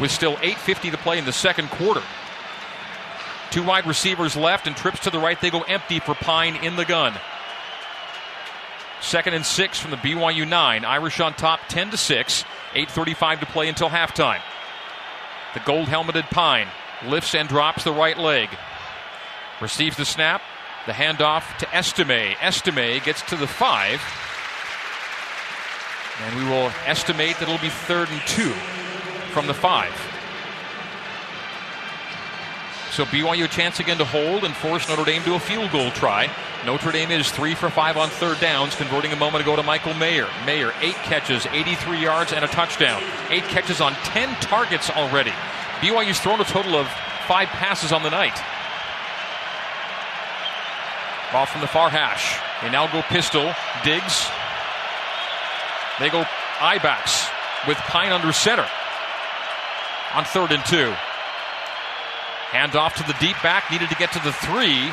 with 0.00 0.10
still 0.10 0.36
8.50 0.36 0.92
to 0.92 0.98
play 0.98 1.18
in 1.18 1.24
the 1.24 1.32
second 1.32 1.68
quarter. 1.70 2.02
Two 3.50 3.62
wide 3.62 3.86
receivers 3.86 4.36
left 4.36 4.66
and 4.66 4.76
trips 4.76 5.00
to 5.00 5.10
the 5.10 5.18
right. 5.18 5.40
They 5.40 5.50
go 5.50 5.62
empty 5.62 5.98
for 5.98 6.14
Pyne 6.14 6.56
in 6.56 6.76
the 6.76 6.84
gun 6.84 7.14
Second 9.00 9.34
and 9.34 9.46
six 9.46 9.78
from 9.78 9.90
the 9.90 9.96
BYU 9.98 10.48
nine. 10.48 10.84
Irish 10.84 11.20
on 11.20 11.34
top, 11.34 11.60
ten 11.68 11.90
to 11.90 11.96
six. 11.96 12.44
Eight 12.74 12.90
thirty-five 12.90 13.40
to 13.40 13.46
play 13.46 13.68
until 13.68 13.88
halftime. 13.88 14.40
The 15.54 15.60
gold-helmeted 15.60 16.26
Pyne 16.26 16.68
lifts 17.06 17.34
and 17.34 17.48
drops 17.48 17.84
the 17.84 17.92
right 17.92 18.18
leg. 18.18 18.48
Receives 19.60 19.96
the 19.96 20.04
snap. 20.04 20.42
The 20.86 20.92
handoff 20.92 21.56
to 21.58 21.74
Estime. 21.74 22.36
Estime 22.40 23.02
gets 23.04 23.22
to 23.22 23.36
the 23.36 23.46
five. 23.46 24.00
And 26.24 26.36
we 26.36 26.44
will 26.44 26.70
estimate 26.86 27.38
that 27.38 27.48
it'll 27.48 27.58
be 27.58 27.68
third 27.68 28.08
and 28.10 28.20
two 28.26 28.52
from 29.32 29.46
the 29.46 29.54
five. 29.54 29.92
So 32.92 33.04
BYU 33.04 33.44
a 33.44 33.48
chance 33.48 33.80
again 33.80 33.98
to 33.98 34.04
hold 34.04 34.44
and 34.44 34.54
force 34.54 34.88
Notre 34.88 35.04
Dame 35.04 35.22
to 35.24 35.34
a 35.34 35.40
field 35.40 35.70
goal 35.72 35.90
try. 35.90 36.30
Notre 36.64 36.90
Dame 36.90 37.12
is 37.12 37.30
three 37.30 37.54
for 37.54 37.70
five 37.70 37.96
on 37.96 38.08
third 38.08 38.40
downs, 38.40 38.74
converting 38.74 39.12
a 39.12 39.16
moment 39.16 39.42
ago 39.42 39.54
to 39.54 39.62
Michael 39.62 39.94
Mayer. 39.94 40.28
Mayer, 40.46 40.72
eight 40.80 40.96
catches, 40.96 41.46
83 41.46 42.00
yards, 42.00 42.32
and 42.32 42.44
a 42.44 42.48
touchdown. 42.48 43.02
Eight 43.30 43.44
catches 43.44 43.80
on 43.80 43.92
10 43.94 44.34
targets 44.36 44.90
already. 44.90 45.32
BYU's 45.80 46.18
thrown 46.18 46.40
a 46.40 46.44
total 46.44 46.74
of 46.74 46.88
five 47.28 47.48
passes 47.48 47.92
on 47.92 48.02
the 48.02 48.10
night. 48.10 48.36
Ball 51.32 51.46
from 51.46 51.60
the 51.60 51.66
far 51.66 51.90
hash. 51.90 52.38
They 52.62 52.70
now 52.70 52.90
go 52.90 53.02
pistol. 53.02 53.52
Diggs. 53.84 54.26
They 56.00 56.08
go 56.08 56.24
Ibex 56.60 57.28
with 57.68 57.76
Pyne 57.78 58.12
under 58.12 58.32
center 58.32 58.66
on 60.14 60.24
third 60.24 60.52
and 60.52 60.64
two. 60.64 60.94
Hand 62.52 62.76
off 62.76 62.94
to 62.96 63.02
the 63.02 63.16
deep 63.20 63.36
back, 63.42 63.70
needed 63.70 63.88
to 63.90 63.96
get 63.96 64.12
to 64.12 64.20
the 64.20 64.32
three. 64.32 64.90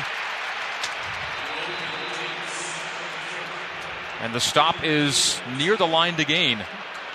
And 4.24 4.34
the 4.34 4.40
stop 4.40 4.82
is 4.82 5.38
near 5.58 5.76
the 5.76 5.86
line 5.86 6.16
to 6.16 6.24
gain. 6.24 6.64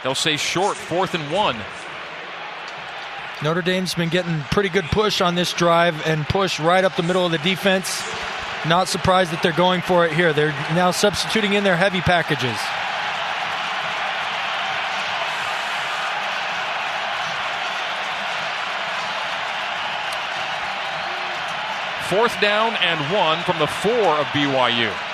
They'll 0.04 0.14
say 0.14 0.38
short, 0.38 0.78
fourth 0.78 1.16
and 1.16 1.32
one. 1.34 1.58
Notre 3.42 3.64
Dame's 3.64 3.96
been 3.96 4.10
getting 4.10 4.42
pretty 4.52 4.70
good 4.70 4.86
push 4.86 5.20
on 5.20 5.34
this 5.34 5.52
drive 5.52 6.06
and 6.06 6.24
push 6.28 6.60
right 6.60 6.84
up 6.84 6.96
the 6.96 7.02
middle 7.02 7.26
of 7.26 7.32
the 7.32 7.40
defense. 7.40 8.00
Not 8.68 8.88
surprised 8.88 9.32
that 9.32 9.42
they're 9.42 9.52
going 9.54 9.82
for 9.82 10.06
it 10.06 10.14
here. 10.14 10.34
They're 10.34 10.52
now 10.76 10.92
substituting 10.92 11.54
in 11.54 11.64
their 11.64 11.76
heavy 11.76 12.02
packages. 12.02 12.60
Fourth 22.08 22.40
down 22.40 22.76
and 22.76 23.00
one 23.12 23.42
from 23.46 23.58
the 23.58 23.66
four 23.66 24.20
of 24.20 24.28
BYU. 24.28 25.09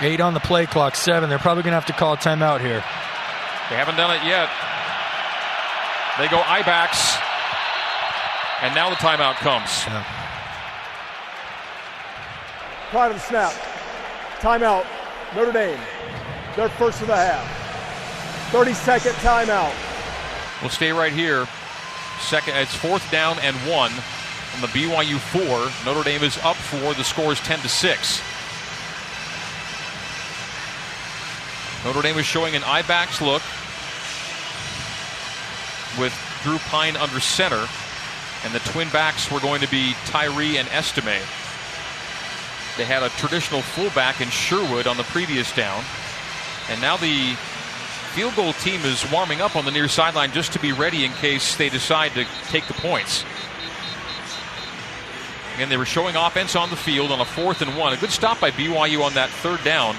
Eight 0.00 0.20
on 0.20 0.34
the 0.34 0.40
play 0.40 0.66
clock, 0.66 0.96
seven. 0.96 1.30
They're 1.30 1.38
probably 1.38 1.62
going 1.62 1.72
to 1.72 1.80
have 1.80 1.86
to 1.86 1.92
call 1.92 2.14
a 2.14 2.16
timeout 2.16 2.60
here. 2.60 2.82
They 3.70 3.76
haven't 3.76 3.96
done 3.96 4.14
it 4.14 4.24
yet. 4.24 4.50
They 6.18 6.28
go 6.28 6.42
Ibex, 6.42 7.16
and 8.62 8.74
now 8.74 8.90
the 8.90 8.96
timeout 8.96 9.34
comes. 9.36 9.70
Yeah. 9.86 10.04
Prior 12.90 13.08
to 13.08 13.14
the 13.14 13.20
snap, 13.20 13.52
timeout, 14.40 14.86
Notre 15.34 15.52
Dame. 15.52 15.80
Their 16.56 16.68
first 16.68 17.00
of 17.00 17.08
the 17.08 17.16
half. 17.16 18.50
30 18.52 18.74
second 18.74 19.12
timeout. 19.14 19.72
We'll 20.60 20.70
stay 20.70 20.92
right 20.92 21.12
here. 21.12 21.46
Second, 22.20 22.56
it's 22.56 22.74
fourth 22.74 23.10
down 23.10 23.38
and 23.40 23.56
one 23.68 23.90
from 23.90 24.60
the 24.60 24.68
BYU 24.68 25.18
four. 25.18 25.70
Notre 25.84 26.04
Dame 26.04 26.22
is 26.22 26.38
up 26.38 26.56
four. 26.56 26.94
The 26.94 27.02
score 27.02 27.32
is 27.32 27.40
10 27.40 27.58
to 27.60 27.68
6. 27.68 28.33
Notre 31.84 32.00
Dame 32.00 32.18
is 32.18 32.24
showing 32.24 32.56
an 32.56 32.64
I-backs 32.64 33.20
look 33.20 33.42
with 35.98 36.14
Drew 36.42 36.56
Pyne 36.70 36.96
under 36.96 37.20
center, 37.20 37.68
and 38.42 38.54
the 38.54 38.60
twin 38.70 38.88
backs 38.88 39.30
were 39.30 39.38
going 39.40 39.60
to 39.60 39.68
be 39.68 39.94
Tyree 40.06 40.56
and 40.56 40.66
Estime. 40.70 41.20
They 42.78 42.84
had 42.84 43.02
a 43.02 43.10
traditional 43.10 43.60
fullback 43.60 44.22
in 44.22 44.30
Sherwood 44.30 44.86
on 44.86 44.96
the 44.96 45.02
previous 45.04 45.54
down, 45.54 45.84
and 46.70 46.80
now 46.80 46.96
the 46.96 47.36
field 48.14 48.34
goal 48.34 48.54
team 48.54 48.80
is 48.84 49.04
warming 49.12 49.42
up 49.42 49.54
on 49.54 49.66
the 49.66 49.70
near 49.70 49.88
sideline 49.88 50.32
just 50.32 50.54
to 50.54 50.58
be 50.58 50.72
ready 50.72 51.04
in 51.04 51.12
case 51.12 51.54
they 51.56 51.68
decide 51.68 52.12
to 52.12 52.24
take 52.48 52.66
the 52.66 52.74
points. 52.74 53.26
And 55.58 55.70
they 55.70 55.76
were 55.76 55.84
showing 55.84 56.16
offense 56.16 56.56
on 56.56 56.70
the 56.70 56.76
field 56.76 57.12
on 57.12 57.20
a 57.20 57.24
fourth 57.26 57.60
and 57.60 57.76
one. 57.76 57.92
A 57.92 57.96
good 57.96 58.10
stop 58.10 58.40
by 58.40 58.50
BYU 58.52 59.02
on 59.02 59.12
that 59.14 59.28
third 59.28 59.62
down. 59.64 59.96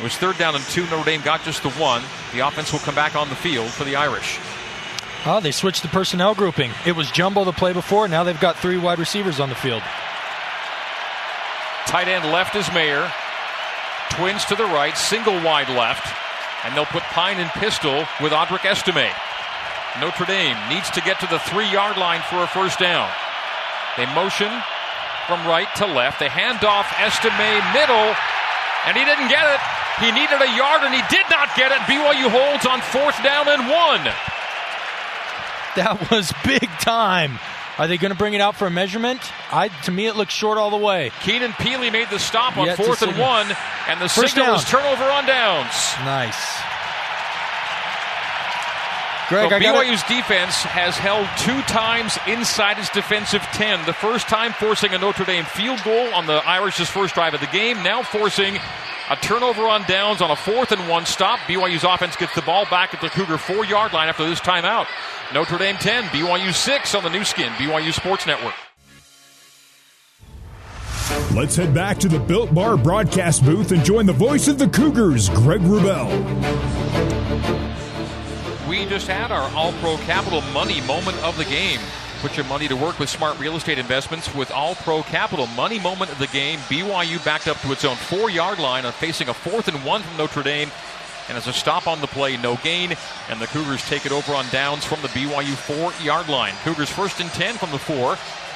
It 0.00 0.02
was 0.02 0.16
third 0.16 0.38
down 0.38 0.54
and 0.54 0.64
two. 0.64 0.86
Notre 0.86 1.04
Dame 1.04 1.20
got 1.20 1.42
just 1.44 1.62
the 1.62 1.68
one. 1.72 2.02
The 2.32 2.40
offense 2.40 2.72
will 2.72 2.78
come 2.80 2.94
back 2.94 3.14
on 3.14 3.28
the 3.28 3.36
field 3.36 3.68
for 3.68 3.84
the 3.84 3.96
Irish. 3.96 4.40
Oh, 5.26 5.40
they 5.42 5.52
switched 5.52 5.82
the 5.82 5.88
personnel 5.88 6.34
grouping. 6.34 6.70
It 6.86 6.96
was 6.96 7.10
jumbo 7.10 7.44
the 7.44 7.52
play 7.52 7.74
before. 7.74 8.08
Now 8.08 8.24
they've 8.24 8.40
got 8.40 8.56
three 8.56 8.78
wide 8.78 8.98
receivers 8.98 9.40
on 9.40 9.50
the 9.50 9.54
field. 9.54 9.82
Tight 11.84 12.08
end 12.08 12.24
left 12.32 12.56
is 12.56 12.72
Mayer. 12.72 13.12
Twins 14.12 14.42
to 14.46 14.54
the 14.54 14.64
right, 14.64 14.96
single 14.96 15.34
wide 15.44 15.68
left, 15.68 16.08
and 16.64 16.74
they'll 16.74 16.86
put 16.86 17.02
Pyne 17.12 17.38
in 17.38 17.48
pistol 17.60 18.06
with 18.22 18.32
Audric 18.32 18.64
Estime. 18.64 19.12
Notre 20.00 20.24
Dame 20.24 20.56
needs 20.70 20.88
to 20.92 21.02
get 21.02 21.20
to 21.20 21.26
the 21.26 21.40
three 21.40 21.70
yard 21.70 21.98
line 21.98 22.22
for 22.22 22.42
a 22.42 22.46
first 22.46 22.78
down. 22.78 23.10
They 23.98 24.06
motion 24.14 24.48
from 25.28 25.46
right 25.46 25.68
to 25.76 25.84
left. 25.84 26.20
They 26.20 26.30
hand 26.30 26.64
off 26.64 26.88
Estime 26.96 27.60
middle, 27.76 28.16
and 28.86 28.96
he 28.96 29.04
didn't 29.04 29.28
get 29.28 29.44
it. 29.44 29.60
He 30.00 30.10
needed 30.12 30.40
a 30.40 30.50
yard 30.56 30.82
and 30.82 30.94
he 30.94 31.02
did 31.10 31.26
not 31.30 31.54
get 31.56 31.72
it. 31.72 31.78
BYU 31.84 32.28
holds 32.32 32.64
on 32.66 32.80
fourth 32.80 33.22
down 33.22 33.48
and 33.48 33.68
one. 33.68 34.04
That 35.76 36.10
was 36.10 36.32
big 36.44 36.68
time. 36.80 37.38
Are 37.78 37.86
they 37.86 37.96
going 37.96 38.10
to 38.10 38.16
bring 38.18 38.34
it 38.34 38.40
out 38.40 38.56
for 38.56 38.66
a 38.66 38.70
measurement? 38.70 39.20
I 39.50 39.68
to 39.84 39.90
me 39.90 40.06
it 40.06 40.16
looks 40.16 40.34
short 40.34 40.58
all 40.58 40.70
the 40.70 40.76
way. 40.76 41.12
Keenan 41.22 41.52
Pili 41.52 41.90
made 41.92 42.08
the 42.10 42.18
stop 42.18 42.56
on 42.58 42.66
Yet 42.66 42.76
fourth 42.76 43.02
and 43.02 43.16
one, 43.18 43.46
and 43.88 44.00
the 44.00 44.08
First 44.08 44.34
signal 44.34 44.46
down. 44.46 44.56
is 44.56 44.64
turnover 44.64 45.04
on 45.04 45.26
downs. 45.26 45.72
Nice. 46.04 46.60
So 49.30 49.36
Greg, 49.36 49.52
I 49.52 49.58
got 49.60 49.84
BYU's 49.86 50.02
defense 50.08 50.56
has 50.64 50.96
held 50.96 51.24
two 51.38 51.62
times 51.72 52.18
inside 52.26 52.80
its 52.80 52.90
defensive 52.90 53.42
10. 53.54 53.86
The 53.86 53.92
first 53.92 54.26
time 54.26 54.52
forcing 54.52 54.92
a 54.92 54.98
Notre 54.98 55.24
Dame 55.24 55.44
field 55.44 55.80
goal 55.84 56.12
on 56.14 56.26
the 56.26 56.44
Irish's 56.44 56.88
first 56.90 57.14
drive 57.14 57.32
of 57.32 57.38
the 57.38 57.46
game, 57.46 57.80
now 57.84 58.02
forcing 58.02 58.58
a 59.08 59.14
turnover 59.14 59.68
on 59.68 59.84
downs 59.84 60.20
on 60.20 60.32
a 60.32 60.36
fourth 60.36 60.72
and 60.72 60.88
one 60.88 61.06
stop. 61.06 61.38
BYU's 61.46 61.84
offense 61.84 62.16
gets 62.16 62.34
the 62.34 62.42
ball 62.42 62.64
back 62.70 62.92
at 62.92 63.00
the 63.00 63.08
Cougar 63.08 63.38
four 63.38 63.64
yard 63.64 63.92
line 63.92 64.08
after 64.08 64.28
this 64.28 64.40
timeout. 64.40 64.88
Notre 65.32 65.58
Dame 65.58 65.76
10, 65.76 66.04
BYU 66.06 66.52
6 66.52 66.94
on 66.96 67.04
the 67.04 67.10
Nu 67.10 67.22
Skin, 67.22 67.52
BYU 67.52 67.92
Sports 67.92 68.26
Network. 68.26 68.54
Let's 71.36 71.54
head 71.54 71.72
back 71.72 71.98
to 71.98 72.08
the 72.08 72.18
Built 72.18 72.52
Bar 72.52 72.76
broadcast 72.76 73.44
booth 73.44 73.70
and 73.70 73.84
join 73.84 74.06
the 74.06 74.12
voice 74.12 74.48
of 74.48 74.58
the 74.58 74.66
Cougars, 74.66 75.28
Greg 75.28 75.60
Wrubell. 75.60 76.10
We 78.80 78.86
just 78.86 79.08
had 79.08 79.30
our 79.30 79.54
All 79.54 79.74
Pro 79.74 79.98
Capital 79.98 80.40
Money 80.54 80.80
moment 80.80 81.18
of 81.22 81.36
the 81.36 81.44
game. 81.44 81.80
Put 82.22 82.38
your 82.38 82.46
money 82.46 82.66
to 82.66 82.74
work 82.74 82.98
with 82.98 83.10
smart 83.10 83.38
real 83.38 83.54
estate 83.56 83.76
investments 83.76 84.34
with 84.34 84.50
All 84.50 84.74
Pro 84.74 85.02
Capital. 85.02 85.46
Money 85.48 85.78
moment 85.78 86.10
of 86.10 86.18
the 86.18 86.28
game. 86.28 86.58
BYU 86.60 87.22
backed 87.22 87.46
up 87.46 87.60
to 87.60 87.72
its 87.72 87.84
own 87.84 87.96
four 87.96 88.30
yard 88.30 88.58
line 88.58 88.86
on 88.86 88.92
facing 88.94 89.28
a 89.28 89.34
fourth 89.34 89.68
and 89.68 89.84
one 89.84 90.00
from 90.00 90.16
Notre 90.16 90.42
Dame. 90.42 90.70
And 91.28 91.36
as 91.36 91.46
a 91.46 91.52
stop 91.52 91.86
on 91.86 92.00
the 92.00 92.06
play, 92.06 92.38
no 92.38 92.56
gain. 92.56 92.96
And 93.28 93.38
the 93.38 93.48
Cougars 93.48 93.86
take 93.86 94.06
it 94.06 94.12
over 94.12 94.32
on 94.32 94.48
downs 94.48 94.86
from 94.86 95.02
the 95.02 95.08
BYU 95.08 95.54
four 95.54 95.92
yard 96.02 96.30
line. 96.30 96.54
Cougars 96.64 96.88
first 96.88 97.20
and 97.20 97.28
10 97.32 97.56
from 97.56 97.72
the 97.72 97.78
four 97.78 98.12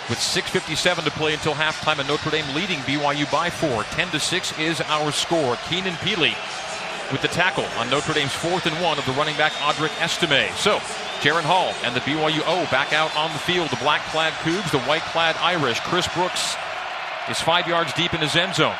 with 0.08 0.18
6.57 0.18 1.04
to 1.04 1.10
play 1.10 1.34
until 1.34 1.52
halftime. 1.52 1.98
And 1.98 2.08
Notre 2.08 2.30
Dame 2.30 2.54
leading 2.54 2.78
BYU 2.78 3.30
by 3.30 3.50
four. 3.50 3.82
10 3.82 4.08
to 4.08 4.18
6 4.18 4.58
is 4.58 4.80
our 4.80 5.12
score. 5.12 5.56
Keenan 5.68 5.94
Pili 5.96 6.34
with 7.12 7.22
the 7.22 7.28
tackle 7.28 7.66
on 7.78 7.90
Notre 7.90 8.14
Dame's 8.14 8.32
fourth 8.32 8.66
and 8.66 8.74
one 8.80 8.98
of 8.98 9.06
the 9.06 9.12
running 9.12 9.36
back 9.36 9.52
Audric 9.64 9.92
Estime. 10.00 10.50
So, 10.56 10.78
Jaren 11.20 11.44
Hall 11.44 11.72
and 11.84 11.94
the 11.94 12.00
BYU 12.00 12.42
O 12.46 12.64
back 12.70 12.92
out 12.92 13.14
on 13.16 13.32
the 13.32 13.38
field. 13.38 13.68
The 13.70 13.80
black 13.80 14.02
clad 14.12 14.32
Cougs, 14.44 14.70
the 14.70 14.82
white 14.84 15.02
clad 15.12 15.36
Irish. 15.40 15.80
Chris 15.80 16.08
Brooks 16.12 16.56
is 17.28 17.40
five 17.40 17.68
yards 17.68 17.92
deep 17.94 18.14
in 18.14 18.20
his 18.20 18.36
end 18.36 18.54
zone. 18.54 18.76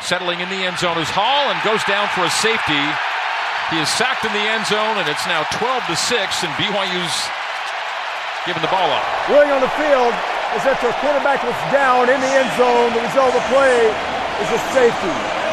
Settling 0.00 0.40
in 0.40 0.48
the 0.50 0.62
end 0.68 0.78
zone 0.78 0.98
is 0.98 1.08
Hall 1.08 1.48
and 1.48 1.56
goes 1.64 1.82
down 1.84 2.06
for 2.12 2.22
a 2.22 2.30
safety. 2.30 2.84
He 3.72 3.80
is 3.80 3.88
sacked 3.88 4.28
in 4.28 4.32
the 4.36 4.46
end 4.52 4.66
zone, 4.68 5.00
and 5.00 5.08
it's 5.08 5.24
now 5.24 5.42
12 5.56 5.88
to 5.88 5.96
6, 5.96 6.44
and 6.44 6.52
BYU's 6.60 7.16
giving 8.44 8.60
the 8.60 8.68
ball 8.68 8.86
up. 8.92 9.06
Ruling 9.32 9.48
on 9.48 9.64
the 9.64 9.72
field 9.80 10.12
is 10.52 10.62
that 10.68 10.76
the 10.84 10.92
quarterback 11.00 11.40
was 11.40 11.56
down 11.72 12.12
in 12.12 12.20
the 12.20 12.32
end 12.36 12.52
zone. 12.60 12.92
The 12.92 13.00
result 13.00 13.32
of 13.32 13.40
the 13.40 13.46
play 13.48 13.88
is 14.44 14.48
a 14.52 14.60
safety. 14.76 15.43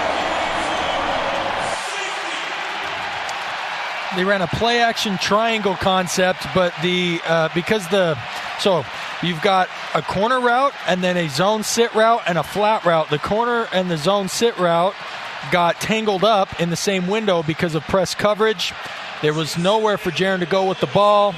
They 4.16 4.26
ran 4.26 4.42
a 4.42 4.48
play 4.48 4.82
action 4.82 5.18
triangle 5.18 5.76
concept, 5.76 6.46
but 6.54 6.74
the 6.82 7.22
uh, 7.26 7.50
because 7.56 7.88
the 7.88 8.18
so 8.60 8.84
you've 9.24 9.42
got 9.42 9.70
a 9.96 10.02
corner 10.02 10.40
route 10.40 10.74
and 10.86 11.02
then 11.02 11.16
a 11.16 11.30
zone 11.30 11.64
sit 11.64 11.94
route 11.96 12.22
and 12.28 12.38
a 12.38 12.44
flat 12.44 12.84
route. 12.84 13.10
The 13.10 13.20
corner 13.20 13.68
and 13.72 13.90
the 13.90 13.98
zone 13.98 14.28
sit 14.28 14.58
route 14.58 14.94
got 15.50 15.80
tangled 15.80 16.26
up 16.26 16.60
in 16.60 16.70
the 16.70 16.76
same 16.76 17.08
window 17.08 17.42
because 17.42 17.74
of 17.74 17.84
press 17.84 18.14
coverage. 18.14 18.74
There 19.22 19.34
was 19.34 19.58
nowhere 19.58 19.98
for 19.98 20.12
Jaren 20.12 20.40
to 20.40 20.46
go 20.46 20.68
with 20.68 20.80
the 20.80 20.88
ball, 20.88 21.34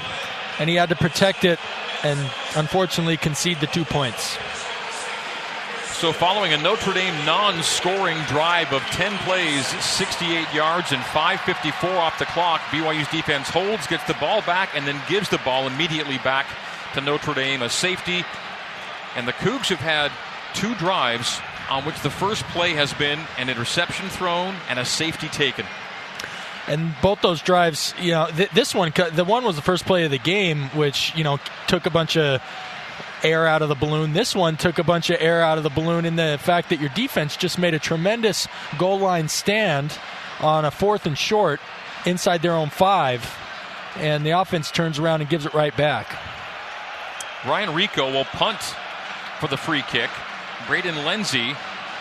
and 0.60 0.70
he 0.70 0.76
had 0.76 0.90
to 0.90 0.96
protect 0.96 1.46
it, 1.46 1.60
and 2.04 2.20
unfortunately 2.56 3.18
concede 3.18 3.60
the 3.60 3.68
two 3.68 3.86
points. 3.86 4.38
So, 6.04 6.12
following 6.12 6.52
a 6.52 6.58
Notre 6.58 6.92
Dame 6.92 7.26
non 7.26 7.64
scoring 7.64 8.22
drive 8.24 8.74
of 8.74 8.82
10 8.88 9.18
plays, 9.20 9.66
68 9.66 10.54
yards, 10.54 10.92
and 10.92 11.02
5.54 11.02 11.98
off 11.98 12.20
the 12.20 12.26
clock, 12.26 12.60
BYU's 12.72 13.08
defense 13.08 13.48
holds, 13.48 13.88
gets 13.88 14.04
the 14.04 14.14
ball 14.16 14.42
back, 14.42 14.76
and 14.76 14.86
then 14.86 15.02
gives 15.08 15.30
the 15.30 15.38
ball 15.46 15.66
immediately 15.66 16.18
back 16.18 16.46
to 16.94 17.00
Notre 17.00 17.34
Dame, 17.34 17.62
a 17.62 17.70
safety. 17.70 18.26
And 19.16 19.26
the 19.26 19.32
Cougs 19.32 19.70
have 19.70 19.80
had 19.80 20.12
two 20.54 20.76
drives 20.76 21.40
on 21.70 21.86
which 21.86 21.98
the 22.02 22.10
first 22.10 22.44
play 22.48 22.74
has 22.74 22.94
been 22.96 23.22
an 23.38 23.50
interception 23.50 24.10
thrown 24.10 24.56
and 24.68 24.80
a 24.80 24.86
safety 24.86 25.30
taken. 25.30 25.66
And 26.68 26.94
both 27.02 27.22
those 27.22 27.42
drives, 27.42 27.94
you 27.98 28.12
know, 28.12 28.28
th- 28.28 28.50
this 28.50 28.76
one, 28.76 28.92
the 29.14 29.24
one 29.24 29.46
was 29.46 29.56
the 29.56 29.62
first 29.62 29.86
play 29.86 30.04
of 30.04 30.12
the 30.12 30.20
game, 30.20 30.64
which 30.72 31.16
you 31.16 31.24
know 31.24 31.40
took 31.68 31.86
a 31.86 31.90
bunch 31.90 32.18
of 32.18 32.42
air 33.24 33.48
out 33.48 33.62
of 33.62 33.70
the 33.70 33.76
balloon. 33.76 34.14
This 34.14 34.36
one 34.36 34.58
took 34.58 34.80
a 34.80 34.84
bunch 34.84 35.10
of 35.10 35.18
air 35.20 35.42
out 35.42 35.58
of 35.58 35.64
the 35.64 35.70
balloon 35.70 36.06
in 36.06 36.16
the 36.16 36.38
fact 36.42 36.70
that 36.70 36.80
your 36.80 36.90
defense 36.90 37.38
just 37.38 37.58
made 37.58 37.74
a 37.74 37.80
tremendous 37.80 38.48
goal 38.78 39.00
line 39.00 39.30
stand 39.30 39.98
on 40.40 40.66
a 40.66 40.72
fourth 40.72 41.06
and 41.06 41.18
short 41.18 41.60
inside 42.06 42.42
their 42.42 42.54
own 42.54 42.70
five, 42.70 43.36
and 43.98 44.26
the 44.26 44.32
offense 44.32 44.72
turns 44.72 45.00
around 45.00 45.22
and 45.22 45.30
gives 45.30 45.46
it 45.46 45.54
right 45.54 45.76
back. 45.78 46.08
Ryan 47.46 47.70
Rehkow 47.70 48.12
will 48.14 48.26
punt 48.26 48.60
for 49.40 49.48
the 49.48 49.58
free 49.58 49.84
kick. 49.84 50.10
Braden 50.68 51.04
Lenzy 51.06 51.56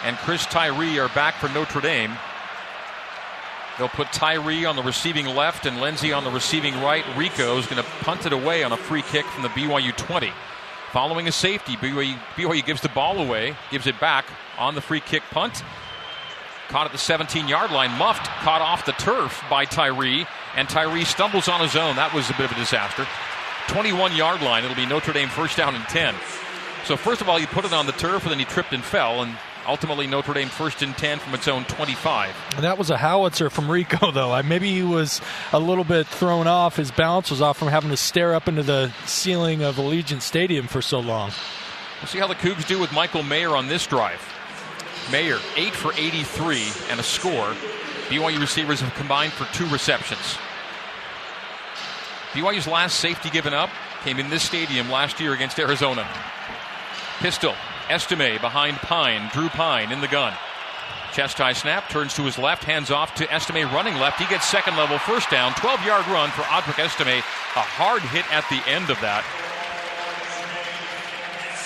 and 0.04 0.16
Chris 0.18 0.46
Tyree 0.46 0.98
are 0.98 1.08
back 1.10 1.34
for 1.34 1.48
Notre 1.48 1.80
Dame. 1.80 2.16
They'll 3.78 3.88
put 3.88 4.12
Tyree 4.12 4.64
on 4.64 4.76
the 4.76 4.82
receiving 4.82 5.26
left 5.26 5.66
and 5.66 5.80
Lenzy 5.80 6.12
on 6.12 6.24
the 6.24 6.30
receiving 6.30 6.74
right. 6.80 7.04
Rehkow 7.16 7.58
is 7.58 7.66
going 7.66 7.82
to 7.82 7.88
punt 8.00 8.26
it 8.26 8.32
away 8.32 8.62
on 8.62 8.72
a 8.72 8.76
free 8.76 9.02
kick 9.02 9.24
from 9.26 9.42
the 9.42 9.48
BYU 9.48 9.96
20. 9.96 10.30
Following 10.92 11.26
a 11.26 11.32
safety, 11.32 11.76
BYU, 11.76 12.18
BYU 12.36 12.66
gives 12.66 12.82
the 12.82 12.90
ball 12.90 13.18
away, 13.18 13.56
gives 13.70 13.86
it 13.86 13.98
back 13.98 14.26
on 14.58 14.74
the 14.74 14.82
free 14.82 15.00
kick 15.00 15.22
punt. 15.30 15.64
Caught 16.68 16.84
at 16.84 16.92
the 16.92 16.98
17 16.98 17.48
yard 17.48 17.70
line, 17.70 17.90
muffed, 17.92 18.26
caught 18.26 18.60
off 18.60 18.84
the 18.84 18.92
turf 18.92 19.42
by 19.48 19.64
Tyree, 19.64 20.26
and 20.54 20.68
Tyree 20.68 21.06
stumbles 21.06 21.48
on 21.48 21.62
his 21.62 21.76
own. 21.76 21.96
That 21.96 22.12
was 22.12 22.28
a 22.28 22.34
bit 22.34 22.44
of 22.44 22.52
a 22.52 22.60
disaster. 22.60 23.06
21 23.68 24.14
yard 24.14 24.42
line, 24.42 24.64
it'll 24.64 24.76
be 24.76 24.84
Notre 24.84 25.14
Dame 25.14 25.30
first 25.30 25.56
down 25.56 25.74
and 25.74 25.84
10. 25.84 26.14
So, 26.84 26.98
first 26.98 27.22
of 27.22 27.28
all, 27.28 27.38
he 27.38 27.46
put 27.46 27.64
it 27.64 27.72
on 27.72 27.86
the 27.86 27.92
turf, 27.92 28.24
and 28.24 28.30
then 28.30 28.38
he 28.38 28.44
tripped 28.44 28.74
and 28.74 28.84
fell, 28.84 29.22
and 29.22 29.34
ultimately 29.66 30.06
Notre 30.06 30.34
Dame 30.34 30.48
first 30.48 30.82
and 30.82 30.96
10 30.96 31.18
from 31.18 31.34
its 31.34 31.48
own 31.48 31.64
25. 31.64 32.34
And 32.56 32.64
that 32.64 32.78
was 32.78 32.90
a 32.90 32.96
howitzer 32.96 33.50
from 33.50 33.66
Rehkow, 33.66 34.12
though. 34.14 34.32
I, 34.32 34.42
maybe 34.42 34.70
he 34.70 34.82
was 34.82 35.20
a 35.52 35.60
little 35.60 35.84
bit 35.84 36.06
thrown 36.06 36.46
off. 36.46 36.76
His 36.76 36.90
balance 36.90 37.30
was 37.30 37.40
off 37.40 37.58
from 37.58 37.68
having 37.68 37.90
to 37.90 37.96
stare 37.96 38.34
up 38.34 38.48
into 38.48 38.62
the 38.62 38.92
ceiling 39.06 39.62
of 39.62 39.76
Allegiant 39.76 40.22
Stadium 40.22 40.66
for 40.66 40.82
so 40.82 41.00
long. 41.00 41.30
We'll 42.00 42.08
see 42.08 42.18
how 42.18 42.26
the 42.26 42.34
Cougs 42.34 42.66
do 42.66 42.78
with 42.78 42.92
Michael 42.92 43.22
Mayer 43.22 43.56
on 43.56 43.68
this 43.68 43.86
drive. 43.86 44.20
Mayer, 45.10 45.38
8 45.56 45.72
for 45.72 45.92
83 45.94 46.62
and 46.90 47.00
a 47.00 47.02
score. 47.02 47.54
BYU 48.08 48.40
receivers 48.40 48.80
have 48.80 48.94
combined 48.94 49.32
for 49.32 49.44
two 49.56 49.66
receptions. 49.68 50.36
BYU's 52.32 52.66
last 52.66 52.98
safety 52.98 53.30
given 53.30 53.54
up 53.54 53.70
came 54.04 54.18
in 54.18 54.30
this 54.30 54.42
stadium 54.42 54.90
last 54.90 55.20
year 55.20 55.32
against 55.32 55.58
Arizona. 55.58 56.06
Pistol, 57.20 57.54
Estime 57.88 58.40
behind 58.40 58.76
Pyne, 58.78 59.30
Drew 59.32 59.48
Pyne 59.48 59.92
in 59.92 60.00
the 60.00 60.08
gun. 60.08 60.32
Chest 61.12 61.38
high 61.38 61.52
snap, 61.52 61.88
turns 61.90 62.14
to 62.14 62.22
his 62.22 62.38
left, 62.38 62.64
hands 62.64 62.90
off 62.90 63.14
to 63.16 63.30
Estime 63.30 63.64
running 63.72 63.94
left. 63.96 64.18
He 64.18 64.26
gets 64.26 64.46
second 64.46 64.76
level 64.76 64.98
first 64.98 65.30
down, 65.30 65.52
12 65.54 65.84
yard 65.84 66.06
run 66.08 66.30
for 66.30 66.42
Audric 66.42 66.78
Estime. 66.82 67.18
A 67.18 67.60
hard 67.60 68.02
hit 68.02 68.24
at 68.32 68.48
the 68.48 68.62
end 68.70 68.88
of 68.88 68.98
that. 69.00 69.24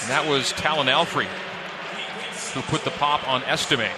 And 0.03 0.11
that 0.11 0.27
was 0.29 0.53
Talon 0.53 0.89
Alfrey 0.89 1.29
who 2.57 2.63
put 2.63 2.85
the 2.85 2.91
pop 2.93 3.29
on 3.29 3.43
Estime. 3.43 3.91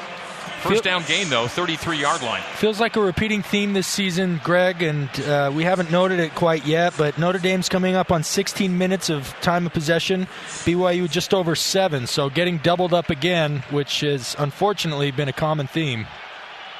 First 0.60 0.84
down 0.84 1.04
gain, 1.04 1.28
though, 1.28 1.46
33 1.46 1.98
yard 1.98 2.22
line. 2.22 2.42
Feels 2.56 2.80
like 2.80 2.96
a 2.96 3.00
repeating 3.00 3.42
theme 3.42 3.72
this 3.72 3.86
season, 3.86 4.40
Greg, 4.42 4.82
and 4.82 5.08
uh, 5.20 5.52
we 5.54 5.62
haven't 5.64 5.90
noted 5.90 6.18
it 6.18 6.34
quite 6.34 6.66
yet, 6.66 6.94
but 6.98 7.16
Notre 7.18 7.38
Dame's 7.38 7.68
coming 7.68 7.94
up 7.94 8.10
on 8.10 8.22
16 8.22 8.76
minutes 8.76 9.08
of 9.08 9.28
time 9.40 9.66
of 9.66 9.72
possession. 9.72 10.26
BYU 10.64 11.08
just 11.10 11.32
over 11.32 11.54
seven, 11.54 12.06
so 12.06 12.28
getting 12.28 12.58
doubled 12.58 12.92
up 12.92 13.08
again, 13.10 13.62
which 13.70 14.00
has 14.00 14.34
unfortunately 14.38 15.10
been 15.10 15.28
a 15.28 15.32
common 15.32 15.66
theme. 15.66 16.06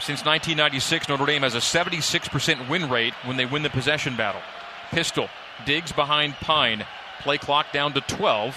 Since 0.01 0.25
1996, 0.25 1.09
Notre 1.09 1.27
Dame 1.27 1.43
has 1.43 1.55
a 1.55 1.59
76% 1.59 2.69
win 2.69 2.89
rate 2.91 3.15
when 3.25 3.37
they 3.37 3.47
win 3.47 3.63
the 3.63 3.71
possession 3.71 4.17
battle. 4.17 4.43
Pistol 4.91 5.29
Diggs 5.65 5.93
behind 5.93 6.35
Pyne. 6.35 6.85
Play 7.21 7.39
clock 7.39 7.73
down 7.73 7.93
to 7.95 8.01
12. 8.03 8.57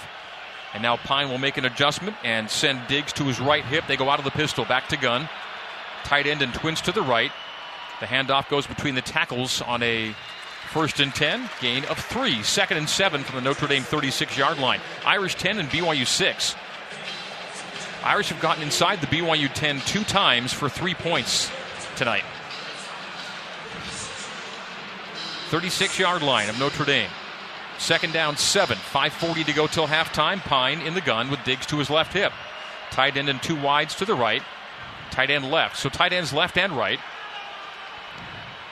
And 0.73 0.81
now 0.81 0.97
Pyne 0.97 1.29
will 1.29 1.37
make 1.37 1.57
an 1.57 1.65
adjustment 1.65 2.15
and 2.23 2.49
send 2.49 2.87
Diggs 2.87 3.13
to 3.13 3.23
his 3.25 3.39
right 3.39 3.65
hip. 3.65 3.85
They 3.87 3.97
go 3.97 4.09
out 4.09 4.19
of 4.19 4.25
the 4.25 4.31
pistol, 4.31 4.65
back 4.65 4.87
to 4.89 4.97
gun. 4.97 5.27
Tight 6.03 6.27
end 6.27 6.41
and 6.41 6.53
twins 6.53 6.81
to 6.81 6.91
the 6.91 7.01
right. 7.01 7.31
The 7.99 8.05
handoff 8.05 8.49
goes 8.49 8.65
between 8.65 8.95
the 8.95 9.01
tackles 9.01 9.61
on 9.61 9.83
a 9.83 10.15
first 10.71 10.99
and 10.99 11.13
10, 11.13 11.49
gain 11.59 11.83
of 11.85 11.99
three. 11.99 12.41
Second 12.43 12.77
and 12.77 12.89
seven 12.89 13.23
from 13.23 13.35
the 13.35 13.41
Notre 13.41 13.67
Dame 13.67 13.83
36 13.83 14.37
yard 14.37 14.57
line. 14.57 14.79
Irish 15.05 15.35
10 15.35 15.59
and 15.59 15.69
BYU 15.69 16.07
6. 16.07 16.55
Irish 18.03 18.29
have 18.29 18.41
gotten 18.41 18.63
inside 18.63 19.01
the 19.01 19.07
BYU 19.07 19.53
10 19.53 19.81
two 19.81 20.03
times 20.03 20.53
for 20.53 20.69
three 20.69 20.95
points 20.95 21.51
tonight. 21.95 22.23
36 25.49 25.99
yard 25.99 26.23
line 26.23 26.49
of 26.49 26.57
Notre 26.57 26.85
Dame. 26.85 27.09
Second 27.81 28.13
down, 28.13 28.37
seven. 28.37 28.77
5.40 28.77 29.43
to 29.47 29.53
go 29.53 29.65
till 29.65 29.87
halftime. 29.87 30.37
Pyne 30.37 30.81
in 30.81 30.93
the 30.93 31.01
gun 31.01 31.31
with 31.31 31.43
Diggs 31.43 31.65
to 31.65 31.79
his 31.79 31.89
left 31.89 32.13
hip. 32.13 32.31
Tight 32.91 33.17
end 33.17 33.27
and 33.27 33.41
two 33.41 33.59
wides 33.59 33.95
to 33.95 34.05
the 34.05 34.13
right. 34.13 34.43
Tight 35.09 35.31
end 35.31 35.49
left. 35.49 35.77
So 35.77 35.89
tight 35.89 36.13
ends 36.13 36.31
left 36.31 36.59
and 36.59 36.73
right. 36.73 36.99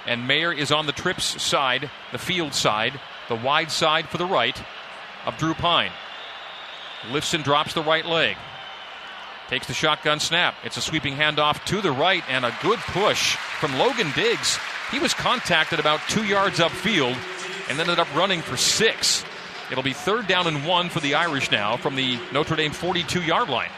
And 0.05 0.27
Mayer 0.27 0.53
is 0.53 0.71
on 0.71 0.85
the 0.85 0.91
trips 0.91 1.41
side, 1.41 1.89
the 2.11 2.19
field 2.19 2.53
side, 2.53 2.99
the 3.29 3.35
wide 3.35 3.71
side 3.71 4.07
for 4.07 4.19
the 4.19 4.27
right 4.27 4.61
of 5.25 5.35
Drew 5.39 5.55
Pyne. 5.55 5.91
Lifts 7.09 7.33
and 7.33 7.43
drops 7.43 7.73
the 7.73 7.81
right 7.81 8.05
leg. 8.05 8.37
Takes 9.47 9.65
the 9.65 9.73
shotgun 9.73 10.19
snap. 10.19 10.53
It's 10.63 10.77
a 10.77 10.81
sweeping 10.81 11.15
handoff 11.15 11.65
to 11.65 11.81
the 11.81 11.91
right 11.91 12.23
and 12.29 12.45
a 12.45 12.55
good 12.61 12.79
push 12.79 13.37
from 13.59 13.75
Logan 13.79 14.11
Diggs. 14.15 14.59
He 14.91 14.99
was 14.99 15.15
contacted 15.15 15.79
about 15.79 15.99
two 16.09 16.25
yards 16.25 16.59
upfield 16.59 17.17
and 17.69 17.79
ended 17.79 17.99
up 17.99 18.13
running 18.15 18.41
for 18.41 18.57
six. 18.57 19.23
It'll 19.71 19.83
be 19.83 19.93
third 19.93 20.27
down 20.27 20.47
and 20.47 20.65
one 20.65 20.89
for 20.89 20.99
the 20.99 21.15
Irish 21.15 21.51
now 21.51 21.77
from 21.77 21.95
the 21.95 22.19
Notre 22.33 22.55
Dame 22.55 22.71
42 22.71 23.21
yard 23.21 23.49
line 23.49 23.69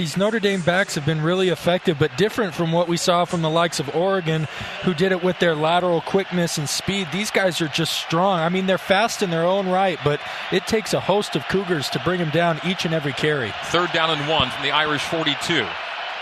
these 0.00 0.16
Notre 0.16 0.40
Dame 0.40 0.62
backs 0.62 0.94
have 0.94 1.04
been 1.04 1.20
really 1.20 1.50
effective, 1.50 1.98
but 1.98 2.16
different 2.16 2.54
from 2.54 2.72
what 2.72 2.88
we 2.88 2.96
saw 2.96 3.26
from 3.26 3.42
the 3.42 3.50
likes 3.50 3.80
of 3.80 3.94
Oregon, 3.94 4.48
who 4.82 4.94
did 4.94 5.12
it 5.12 5.22
with 5.22 5.38
their 5.38 5.54
lateral 5.54 6.00
quickness 6.00 6.56
and 6.56 6.66
speed. 6.66 7.08
These 7.12 7.30
guys 7.30 7.60
are 7.60 7.68
just 7.68 7.92
strong. 7.92 8.40
I 8.40 8.48
mean, 8.48 8.64
they're 8.66 8.78
fast 8.78 9.22
in 9.22 9.28
their 9.28 9.44
own 9.44 9.68
right, 9.68 9.98
but 10.02 10.18
it 10.52 10.66
takes 10.66 10.94
a 10.94 11.00
host 11.00 11.36
of 11.36 11.46
Cougars 11.48 11.90
to 11.90 11.98
bring 12.00 12.18
them 12.18 12.30
down 12.30 12.60
each 12.64 12.86
and 12.86 12.94
every 12.94 13.12
carry. 13.12 13.52
Third 13.64 13.92
down 13.92 14.10
and 14.10 14.26
one 14.26 14.48
from 14.50 14.62
the 14.62 14.70
Irish 14.70 15.02
42. 15.02 15.66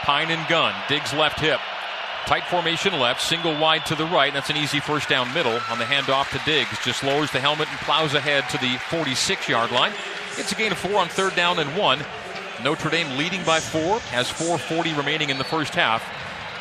Pyne 0.03 0.31
and 0.31 0.49
gun. 0.49 0.75
Diggs 0.89 1.13
left 1.15 1.39
hip. 1.39 1.61
Tight 2.29 2.45
formation 2.45 2.93
left, 3.01 3.23
single 3.23 3.59
wide 3.59 3.87
to 3.87 3.95
the 3.95 4.05
right. 4.05 4.35
That's 4.35 4.51
an 4.51 4.59
easy 4.59 4.81
first 4.81 5.09
down 5.09 5.33
middle 5.33 5.59
on 5.71 5.79
the 5.79 5.87
handoff 5.87 6.29
to 6.33 6.45
Diggs. 6.45 6.79
Just 6.85 7.03
lowers 7.03 7.31
the 7.31 7.41
helmet 7.41 7.71
and 7.71 7.79
plows 7.79 8.13
ahead 8.13 8.47
to 8.51 8.59
the 8.59 8.77
46 8.91 9.49
yard 9.49 9.71
line. 9.71 9.95
It's 10.37 10.53
a 10.53 10.55
gain 10.55 10.71
of 10.71 10.77
four 10.77 10.97
on 10.97 11.09
third 11.09 11.35
down 11.35 11.59
and 11.59 11.75
one. 11.75 12.01
Notre 12.63 12.91
Dame 12.91 13.17
leading 13.17 13.43
by 13.45 13.61
four, 13.61 14.01
has 14.11 14.29
4.40 14.29 14.95
remaining 14.99 15.31
in 15.31 15.39
the 15.39 15.45
first 15.45 15.75
half 15.75 16.03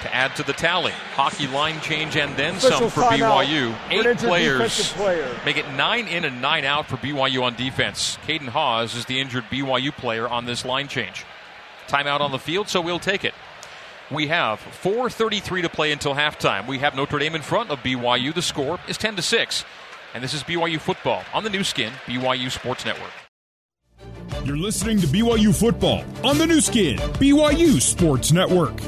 to 0.03 0.15
add 0.15 0.34
to 0.38 0.43
the 0.43 0.53
tally. 0.53 0.93
Hockey 1.15 1.47
line 1.47 1.82
change 1.82 2.15
and 2.15 2.38
then 2.38 2.62
some 2.62 2.89
for 2.89 3.01
BYU. 3.01 3.75
Eight 3.89 4.17
players 4.19 4.93
player. 4.93 5.38
make 5.43 5.58
it 5.58 5.69
nine 5.73 6.08
in 6.08 6.23
and 6.23 6.41
nine 6.41 6.63
out 6.63 6.88
for 6.88 6.95
BYU 6.95 7.43
on 7.43 7.56
defense. 7.56 8.17
Caden 8.25 8.47
Hawes 8.47 8.95
is 8.95 9.03
the 9.03 9.19
injured 9.19 9.43
BYU 9.51 9.91
player 9.91 10.30
on 10.30 10.45
this 10.45 10.63
line 10.63 10.88
change. 10.88 11.25
Timeout 11.89 12.21
on 12.21 12.32
the 12.32 12.39
field, 12.39 12.69
so 12.69 12.80
we'll 12.80 12.99
take 12.99 13.25
it. 13.25 13.34
We 14.09 14.27
have 14.27 14.59
4:33 14.59 15.63
to 15.63 15.69
play 15.69 15.91
until 15.91 16.15
halftime. 16.15 16.65
We 16.65 16.79
have 16.79 16.95
Notre 16.95 17.19
Dame 17.19 17.35
in 17.35 17.41
front 17.41 17.71
of 17.71 17.79
BYU. 17.79 18.33
The 18.33 18.41
score 18.41 18.79
is 18.87 18.97
10 18.97 19.17
to 19.17 19.21
6, 19.21 19.65
and 20.13 20.23
this 20.23 20.33
is 20.33 20.43
BYU 20.43 20.79
football 20.79 21.23
on 21.33 21.43
the 21.43 21.49
Nu 21.49 21.63
Skin 21.63 21.91
BYU 22.05 22.49
Sports 22.49 22.85
Network. 22.85 23.11
You're 24.45 24.57
listening 24.57 25.01
to 25.01 25.07
BYU 25.07 25.53
football 25.53 26.05
on 26.23 26.37
the 26.37 26.47
Nu 26.47 26.61
Skin, 26.61 26.97
BYU 27.19 27.81
Sports 27.81 28.31
Network. 28.31 28.79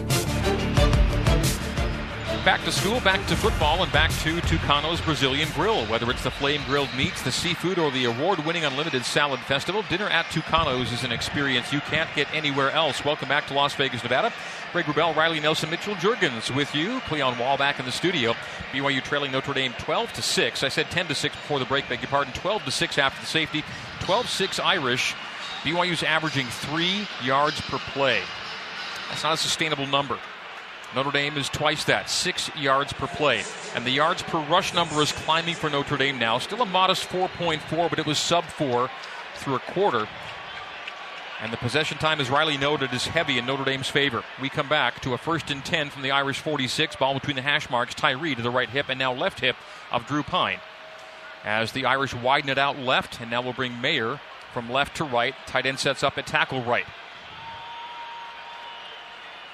Back 2.45 2.63
to 2.63 2.71
school, 2.71 3.01
back 3.01 3.23
to 3.27 3.35
football, 3.35 3.83
and 3.83 3.91
back 3.91 4.11
to 4.21 4.39
Tucano's 4.41 5.01
Brazilian 5.01 5.49
Grill. 5.55 5.85
Whether 5.87 6.09
it's 6.09 6.23
the 6.23 6.31
flame 6.31 6.61
grilled 6.65 6.89
meats, 6.95 7.21
the 7.21 7.33
seafood, 7.33 7.77
or 7.77 7.91
the 7.91 8.05
award 8.05 8.39
winning 8.45 8.63
unlimited 8.63 9.03
salad 9.03 9.41
festival, 9.41 9.83
dinner 9.89 10.07
at 10.07 10.25
Tucano's 10.27 10.93
is 10.93 11.03
an 11.03 11.11
experience 11.11 11.73
you 11.73 11.81
can't 11.81 12.09
get 12.15 12.33
anywhere 12.33 12.71
else. 12.71 13.03
Welcome 13.03 13.27
back 13.27 13.45
to 13.47 13.53
Las 13.53 13.75
Vegas, 13.75 14.01
Nevada. 14.03 14.31
Greg 14.71 14.85
Wrubell, 14.85 15.13
Riley 15.17 15.41
Nelson, 15.41 15.69
Mitchell 15.69 15.95
Juergens 15.95 16.55
with 16.55 16.73
you. 16.73 17.01
Cleon 17.01 17.37
Wall 17.37 17.57
back 17.57 17.77
in 17.77 17.85
the 17.85 17.91
studio. 17.91 18.33
BYU 18.71 19.03
trailing 19.03 19.33
Notre 19.33 19.53
Dame 19.53 19.73
12 19.77 20.13
to 20.13 20.21
6. 20.21 20.63
I 20.63 20.69
said 20.69 20.89
10 20.89 21.07
to 21.07 21.15
6 21.15 21.35
before 21.35 21.59
the 21.59 21.65
break, 21.65 21.89
beg 21.89 22.01
your 22.01 22.09
pardon. 22.09 22.33
12 22.33 22.63
to 22.63 22.71
6 22.71 22.97
after 22.97 23.19
the 23.19 23.27
safety. 23.27 23.65
12 23.99 24.29
6 24.29 24.59
Irish. 24.59 25.13
BYU's 25.63 26.03
averaging 26.03 26.47
three 26.47 27.05
yards 27.21 27.59
per 27.61 27.79
play. 27.79 28.21
That's 29.09 29.23
not 29.23 29.33
a 29.33 29.37
sustainable 29.37 29.87
number. 29.87 30.17
Notre 30.95 31.11
Dame 31.11 31.37
is 31.37 31.49
twice 31.49 31.83
that, 31.83 32.09
six 32.09 32.49
yards 32.55 32.93
per 32.93 33.05
play. 33.05 33.43
And 33.75 33.85
the 33.85 33.91
yards 33.91 34.23
per 34.23 34.39
rush 34.45 34.73
number 34.73 34.99
is 35.01 35.11
climbing 35.11 35.53
for 35.53 35.69
Notre 35.69 35.97
Dame 35.97 36.17
now. 36.17 36.39
Still 36.39 36.63
a 36.63 36.65
modest 36.65 37.07
4.4, 37.09 37.89
but 37.89 37.99
it 37.99 38.07
was 38.07 38.17
sub 38.17 38.43
4 38.45 38.89
through 39.35 39.55
a 39.55 39.59
quarter. 39.59 40.07
And 41.41 41.53
the 41.53 41.57
possession 41.57 41.97
time, 41.99 42.19
as 42.19 42.29
Riley 42.29 42.57
noted, 42.57 42.91
is 42.91 43.05
heavy 43.05 43.37
in 43.37 43.45
Notre 43.45 43.63
Dame's 43.63 43.87
favor. 43.87 44.23
We 44.41 44.49
come 44.49 44.67
back 44.67 44.99
to 45.01 45.13
a 45.13 45.17
first 45.17 45.51
and 45.51 45.63
10 45.63 45.89
from 45.89 46.01
the 46.01 46.11
Irish 46.11 46.39
46. 46.39 46.95
Ball 46.97 47.13
between 47.13 47.35
the 47.35 47.41
hash 47.43 47.69
marks. 47.69 47.93
Tyree 47.93 48.35
to 48.35 48.41
the 48.41 48.49
right 48.49 48.69
hip 48.69 48.87
and 48.89 48.99
now 48.99 49.13
left 49.13 49.39
hip 49.39 49.55
of 49.91 50.05
Drew 50.05 50.23
Pyne. 50.23 50.59
As 51.45 51.71
the 51.71 51.85
Irish 51.85 52.13
widen 52.13 52.49
it 52.49 52.57
out 52.57 52.77
left, 52.79 53.21
and 53.21 53.31
now 53.31 53.41
we'll 53.41 53.53
bring 53.53 53.79
Mayer 53.79 54.19
from 54.53 54.69
left 54.69 54.97
to 54.97 55.05
right. 55.05 55.33
Tight 55.45 55.65
end 55.65 55.79
sets 55.79 56.03
up 56.03 56.17
at 56.17 56.27
tackle 56.27 56.63
right. 56.63 56.85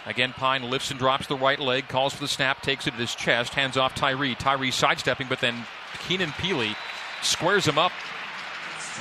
Again, 0.05 0.33
Pyne 0.33 0.63
lifts 0.69 0.91
and 0.91 0.99
drops 0.99 1.27
the 1.27 1.35
right 1.35 1.59
leg, 1.59 1.87
calls 1.87 2.13
for 2.13 2.21
the 2.21 2.27
snap, 2.27 2.61
takes 2.61 2.85
it 2.85 2.93
at 2.93 2.99
his 2.99 3.15
chest, 3.15 3.53
hands 3.53 3.75
off 3.75 3.95
Tyree. 3.95 4.35
Tyree 4.35 4.71
sidestepping, 4.71 5.27
but 5.27 5.39
then 5.39 5.65
Keenan 6.07 6.29
Pili 6.29 6.75
squares 7.23 7.65
him 7.65 7.77
up. 7.77 7.91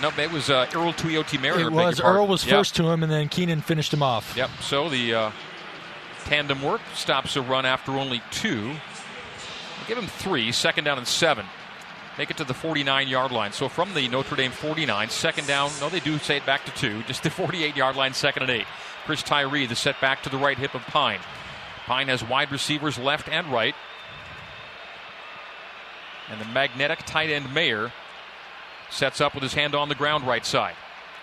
No, 0.00 0.10
it 0.18 0.32
was 0.32 0.50
uh, 0.50 0.66
Earl 0.74 0.92
Tuioti 0.92 1.40
Mariner. 1.40 1.68
It 1.68 1.72
was. 1.72 2.00
Earl 2.00 2.26
was 2.26 2.44
yep. 2.44 2.56
first 2.56 2.74
to 2.76 2.88
him, 2.88 3.02
and 3.02 3.12
then 3.12 3.28
Keenan 3.28 3.60
finished 3.60 3.92
him 3.92 4.02
off. 4.02 4.34
Yep. 4.36 4.50
So 4.60 4.88
the 4.88 5.14
uh, 5.14 5.30
tandem 6.24 6.62
work 6.62 6.80
stops 6.94 7.36
a 7.36 7.42
run 7.42 7.64
after 7.66 7.92
only 7.92 8.22
two. 8.30 8.62
We'll 8.66 9.86
give 9.86 9.98
him 9.98 10.06
three, 10.06 10.50
second 10.52 10.84
down 10.84 10.98
and 10.98 11.06
seven 11.06 11.46
make 12.18 12.30
it 12.30 12.36
to 12.36 12.44
the 12.44 12.54
49 12.54 13.08
yard 13.08 13.32
line. 13.32 13.52
So 13.52 13.68
from 13.68 13.92
the 13.94 14.08
Notre 14.08 14.36
Dame 14.36 14.50
49, 14.50 15.10
second 15.10 15.46
down, 15.46 15.70
no, 15.80 15.88
they 15.88 16.00
do 16.00 16.18
say 16.18 16.36
it 16.36 16.46
back 16.46 16.64
to 16.64 16.70
two, 16.72 17.02
just 17.04 17.22
the 17.22 17.30
48 17.30 17.76
yard 17.76 17.96
line, 17.96 18.14
second 18.14 18.44
and 18.44 18.50
eight. 18.50 18.66
Chris 19.04 19.22
Tyree, 19.22 19.66
the 19.66 19.76
set 19.76 20.00
back 20.00 20.22
to 20.22 20.28
the 20.28 20.38
right 20.38 20.58
hip 20.58 20.74
of 20.74 20.82
Pyne. 20.82 21.20
Pyne 21.86 22.08
has 22.08 22.24
wide 22.24 22.50
receivers 22.50 22.98
left 22.98 23.28
and 23.28 23.46
right. 23.48 23.74
And 26.30 26.40
the 26.40 26.46
magnetic 26.46 27.00
tight 27.04 27.30
end 27.30 27.52
Mayer 27.52 27.92
sets 28.90 29.20
up 29.20 29.34
with 29.34 29.42
his 29.42 29.54
hand 29.54 29.74
on 29.74 29.88
the 29.88 29.94
ground 29.94 30.26
right 30.26 30.44
side. 30.44 30.74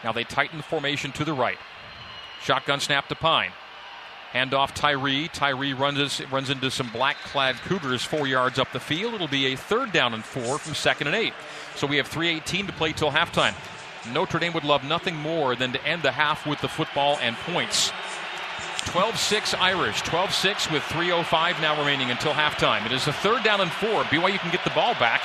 Now 0.03 0.11
they 0.11 0.23
tighten 0.23 0.57
the 0.57 0.63
formation 0.63 1.11
to 1.13 1.25
the 1.25 1.33
right. 1.33 1.57
Shotgun 2.43 2.79
snap 2.79 3.07
to 3.09 3.15
Pyne. 3.15 3.51
Handoff 4.33 4.73
Tyree. 4.73 5.27
Tyree 5.27 5.73
runs 5.73 6.21
runs 6.31 6.49
into 6.49 6.71
some 6.71 6.89
black 6.89 7.17
clad 7.25 7.57
Cougars 7.57 8.03
four 8.03 8.27
yards 8.27 8.59
up 8.59 8.71
the 8.71 8.79
field. 8.79 9.13
It'll 9.13 9.27
be 9.27 9.53
a 9.53 9.57
third 9.57 9.91
down 9.91 10.13
and 10.13 10.23
four 10.23 10.57
from 10.57 10.73
second 10.73 11.07
and 11.07 11.15
eight. 11.15 11.33
So 11.75 11.85
we 11.85 11.97
have 11.97 12.09
3.18 12.09 12.67
to 12.67 12.73
play 12.73 12.93
till 12.93 13.11
halftime. 13.11 13.53
Notre 14.09 14.39
Dame 14.39 14.53
would 14.53 14.63
love 14.63 14.83
nothing 14.83 15.15
more 15.15 15.55
than 15.55 15.71
to 15.73 15.85
end 15.85 16.01
the 16.01 16.11
half 16.11 16.47
with 16.47 16.59
the 16.61 16.67
football 16.67 17.19
and 17.21 17.35
points. 17.37 17.91
12 18.85 19.17
6 19.17 19.53
Irish, 19.55 20.01
12 20.01 20.33
6 20.33 20.71
with 20.71 20.83
3.05 20.83 21.61
now 21.61 21.77
remaining 21.77 22.09
until 22.09 22.33
halftime. 22.33 22.85
It 22.85 22.91
is 22.91 23.07
a 23.07 23.13
third 23.13 23.43
down 23.43 23.61
and 23.61 23.71
four. 23.71 24.03
BYU 24.05 24.39
can 24.39 24.51
get 24.51 24.63
the 24.63 24.71
ball 24.71 24.95
back 24.95 25.21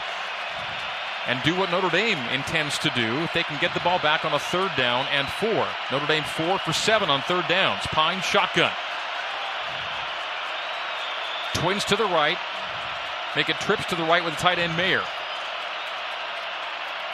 and 1.27 1.43
do 1.43 1.57
what 1.57 1.71
Notre 1.71 1.91
Dame 1.91 2.19
intends 2.33 2.79
to 2.79 2.91
do 2.91 3.19
if 3.25 3.33
they 3.33 3.43
can 3.43 3.61
get 3.61 3.75
the 3.75 3.81
ball 3.81 3.99
back 3.99 4.25
on 4.25 4.35
a 4.35 4.39
third 4.39 4.71
down 4.77 5.07
and 5.11 5.27
four. 5.27 5.67
Notre 5.91 6.07
Dame 6.07 6.23
four 6.23 6.59
for 6.59 6.73
seven 6.73 7.11
on 7.11 7.23
third 7.23 7.49
downs. 7.49 7.83
Pyne 7.87 8.21
shotgun. 8.21 8.73
Twins 11.55 11.85
to 11.87 11.97
the 11.97 12.05
right. 12.05 12.39
Making 13.35 13.57
trips 13.57 13.87
to 13.87 13.97
the 13.97 14.05
right 14.05 14.25
with 14.25 14.35
the 14.35 14.41
tight 14.41 14.59
end 14.59 14.77
Mayer. 14.77 15.03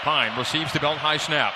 Pyne 0.02 0.36
receives 0.36 0.72
the 0.72 0.80
belt 0.80 0.98
high 0.98 1.16
snap. 1.16 1.54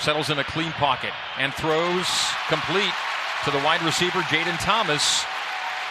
Settles 0.00 0.30
in 0.30 0.38
a 0.38 0.44
clean 0.44 0.72
pocket 0.72 1.12
and 1.38 1.52
throws 1.52 2.08
complete 2.48 2.92
to 3.44 3.50
the 3.50 3.58
wide 3.58 3.82
receiver 3.82 4.20
Jayden 4.20 4.58
Thomas 4.60 5.24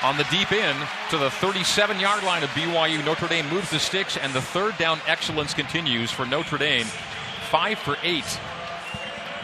on 0.01 0.17
the 0.17 0.23
deep 0.25 0.51
end 0.51 0.77
to 1.09 1.17
the 1.17 1.29
37 1.29 1.99
yard 1.99 2.23
line 2.23 2.43
of 2.43 2.49
BYU. 2.51 3.03
Notre 3.05 3.27
Dame 3.27 3.47
moves 3.49 3.69
the 3.69 3.79
sticks, 3.79 4.17
and 4.17 4.33
the 4.33 4.41
third 4.41 4.77
down 4.77 4.99
excellence 5.07 5.53
continues 5.53 6.11
for 6.11 6.25
Notre 6.25 6.57
Dame. 6.57 6.85
Five 7.51 7.79
for 7.79 7.97
eight 8.03 8.39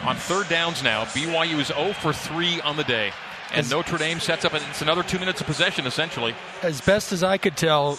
on 0.02 0.16
third 0.16 0.48
downs 0.48 0.82
now. 0.82 1.04
BYU 1.06 1.58
is 1.58 1.68
0 1.68 1.92
for 1.94 2.12
3 2.12 2.60
on 2.62 2.76
the 2.76 2.84
day. 2.84 3.12
And 3.50 3.60
as, 3.60 3.70
Notre 3.70 3.98
Dame 3.98 4.20
sets 4.20 4.44
up, 4.44 4.54
it's 4.54 4.82
another 4.82 5.02
two 5.02 5.18
minutes 5.18 5.40
of 5.40 5.46
possession, 5.46 5.86
essentially. 5.86 6.34
As 6.62 6.80
best 6.80 7.12
as 7.12 7.22
I 7.22 7.38
could 7.38 7.56
tell, 7.56 7.98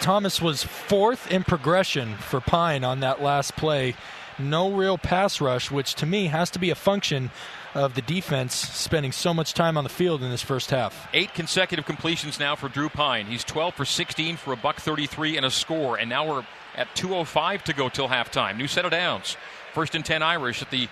Thomas 0.00 0.40
was 0.40 0.62
fourth 0.62 1.30
in 1.30 1.44
progression 1.44 2.16
for 2.16 2.40
Pyne 2.40 2.84
on 2.84 3.00
that 3.00 3.22
last 3.22 3.56
play. 3.56 3.94
No 4.38 4.72
real 4.72 4.98
pass 4.98 5.40
rush, 5.40 5.70
which 5.70 5.94
to 5.96 6.06
me 6.06 6.26
has 6.26 6.50
to 6.50 6.58
be 6.58 6.70
a 6.70 6.74
function 6.74 7.30
of 7.74 7.94
the 7.94 8.02
defense 8.02 8.54
spending 8.54 9.12
so 9.12 9.34
much 9.34 9.54
time 9.54 9.76
on 9.76 9.84
the 9.84 9.90
field 9.90 10.22
in 10.22 10.30
this 10.30 10.42
first 10.42 10.70
half. 10.70 11.08
Eight 11.12 11.34
consecutive 11.34 11.86
completions 11.86 12.38
now 12.38 12.54
for 12.54 12.68
Drew 12.68 12.88
Pyne. 12.88 13.26
He's 13.26 13.44
12 13.44 13.74
for 13.74 13.84
16 13.84 14.36
for 14.36 14.52
a 14.52 14.56
buck 14.56 14.76
33 14.76 15.36
and 15.36 15.46
a 15.46 15.50
score. 15.50 15.96
And 15.96 16.08
now 16.08 16.26
we're 16.26 16.44
at 16.76 16.94
2:05 16.94 17.62
to 17.64 17.72
go 17.72 17.88
till 17.88 18.08
halftime. 18.08 18.56
New 18.56 18.68
set 18.68 18.84
of 18.84 18.90
downs. 18.90 19.36
First 19.72 19.94
and 19.94 20.04
10 20.04 20.22
Irish 20.22 20.62
at 20.62 20.70
the 20.70 20.88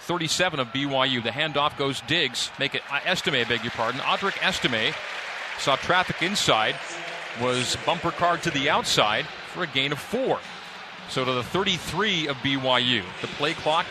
37 0.00 0.60
of 0.60 0.68
BYU. 0.68 1.22
The 1.22 1.30
handoff 1.30 1.76
goes 1.76 2.00
Diggs. 2.02 2.50
Make 2.58 2.74
it 2.74 2.82
Estime, 3.04 3.46
beg 3.46 3.62
your 3.62 3.70
pardon. 3.72 4.00
Audric 4.00 4.38
Estime 4.42 4.94
saw 5.58 5.76
traffic 5.76 6.22
inside, 6.22 6.76
was 7.40 7.76
bumper 7.86 8.10
card 8.10 8.42
to 8.42 8.50
the 8.50 8.70
outside, 8.70 9.26
for 9.52 9.62
a 9.62 9.66
gain 9.66 9.92
of 9.92 9.98
four. 9.98 10.38
So 11.08 11.24
to 11.24 11.32
the 11.32 11.42
33 11.42 12.28
of 12.28 12.36
BYU. 12.36 13.02
The 13.20 13.26
play 13.28 13.54
clock 13.54 13.86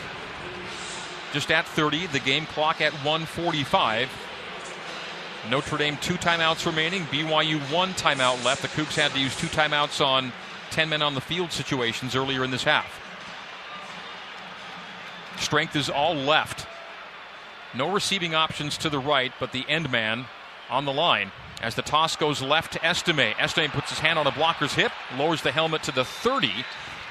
just 1.34 1.52
at 1.52 1.66
30, 1.66 2.08
the 2.08 2.20
game 2.20 2.46
clock 2.46 2.82
at 2.82 2.94
145. 2.94 4.10
Notre 5.50 5.78
Dame 5.78 5.98
two 5.98 6.16
timeouts 6.16 6.66
remaining. 6.66 7.04
BYU 7.04 7.60
one 7.72 7.94
timeout 7.94 8.44
left. 8.44 8.62
The 8.62 8.68
Cougs 8.70 8.96
had 8.96 9.12
to 9.12 9.20
use 9.20 9.36
two 9.38 9.48
timeouts 9.48 10.06
on 10.06 10.32
10 10.72 10.90
men 10.90 11.02
on 11.02 11.16
the 11.16 11.22
field 11.22 11.52
situations 11.52 12.16
earlier 12.16 12.44
in 12.44 12.52
this 12.52 12.64
half. 12.64 13.02
Strength 15.38 15.76
is 15.76 15.90
all 15.90 16.16
left. 16.16 16.68
No 17.74 17.92
receiving 17.92 18.34
options 18.34 18.78
to 18.80 18.90
the 18.90 19.00
right, 19.00 19.32
but 19.40 19.52
the 19.52 19.66
end 19.68 19.92
man 19.92 20.26
on 20.70 20.86
the 20.86 20.94
line. 20.94 21.32
As 21.62 21.74
the 21.74 21.82
toss 21.82 22.16
goes 22.16 22.42
left 22.42 22.74
to 22.74 22.86
Estime. 22.86 23.34
Estime 23.40 23.72
puts 23.72 23.90
his 23.90 24.00
hand 24.00 24.20
on 24.20 24.28
a 24.28 24.32
blocker's 24.32 24.74
hip, 24.74 24.92
lowers 25.18 25.42
the 25.42 25.52
helmet 25.52 25.84
to 25.84 25.92
the 25.92 26.06
30 26.06 26.52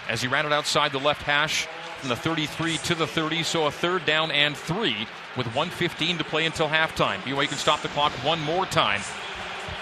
as 0.09 0.23
he 0.23 0.29
ran 0.29 0.47
it 0.47 0.53
outside 0.53 0.93
the 0.93 0.99
left 0.99 1.23
hash 1.23 1.67
from 1.99 2.09
the 2.09 2.17
33 2.17 2.79
to 2.79 2.95
the 2.95 3.07
30. 3.07 3.43
So 3.43 3.67
a 3.67 3.71
third 3.71 4.05
down 4.05 4.31
and 4.31 4.57
three 4.57 5.09
with 5.37 5.47
115 5.47 6.19
to 6.19 6.25
play 6.25 6.47
until 6.47 6.69
halftime. 6.69 7.19
BYU 7.21 7.49
can 7.49 7.59
stop 7.59 7.83
the 7.83 7.89
clock 7.89 8.13
one 8.25 8.41
more 8.43 8.67
time. 8.67 9.01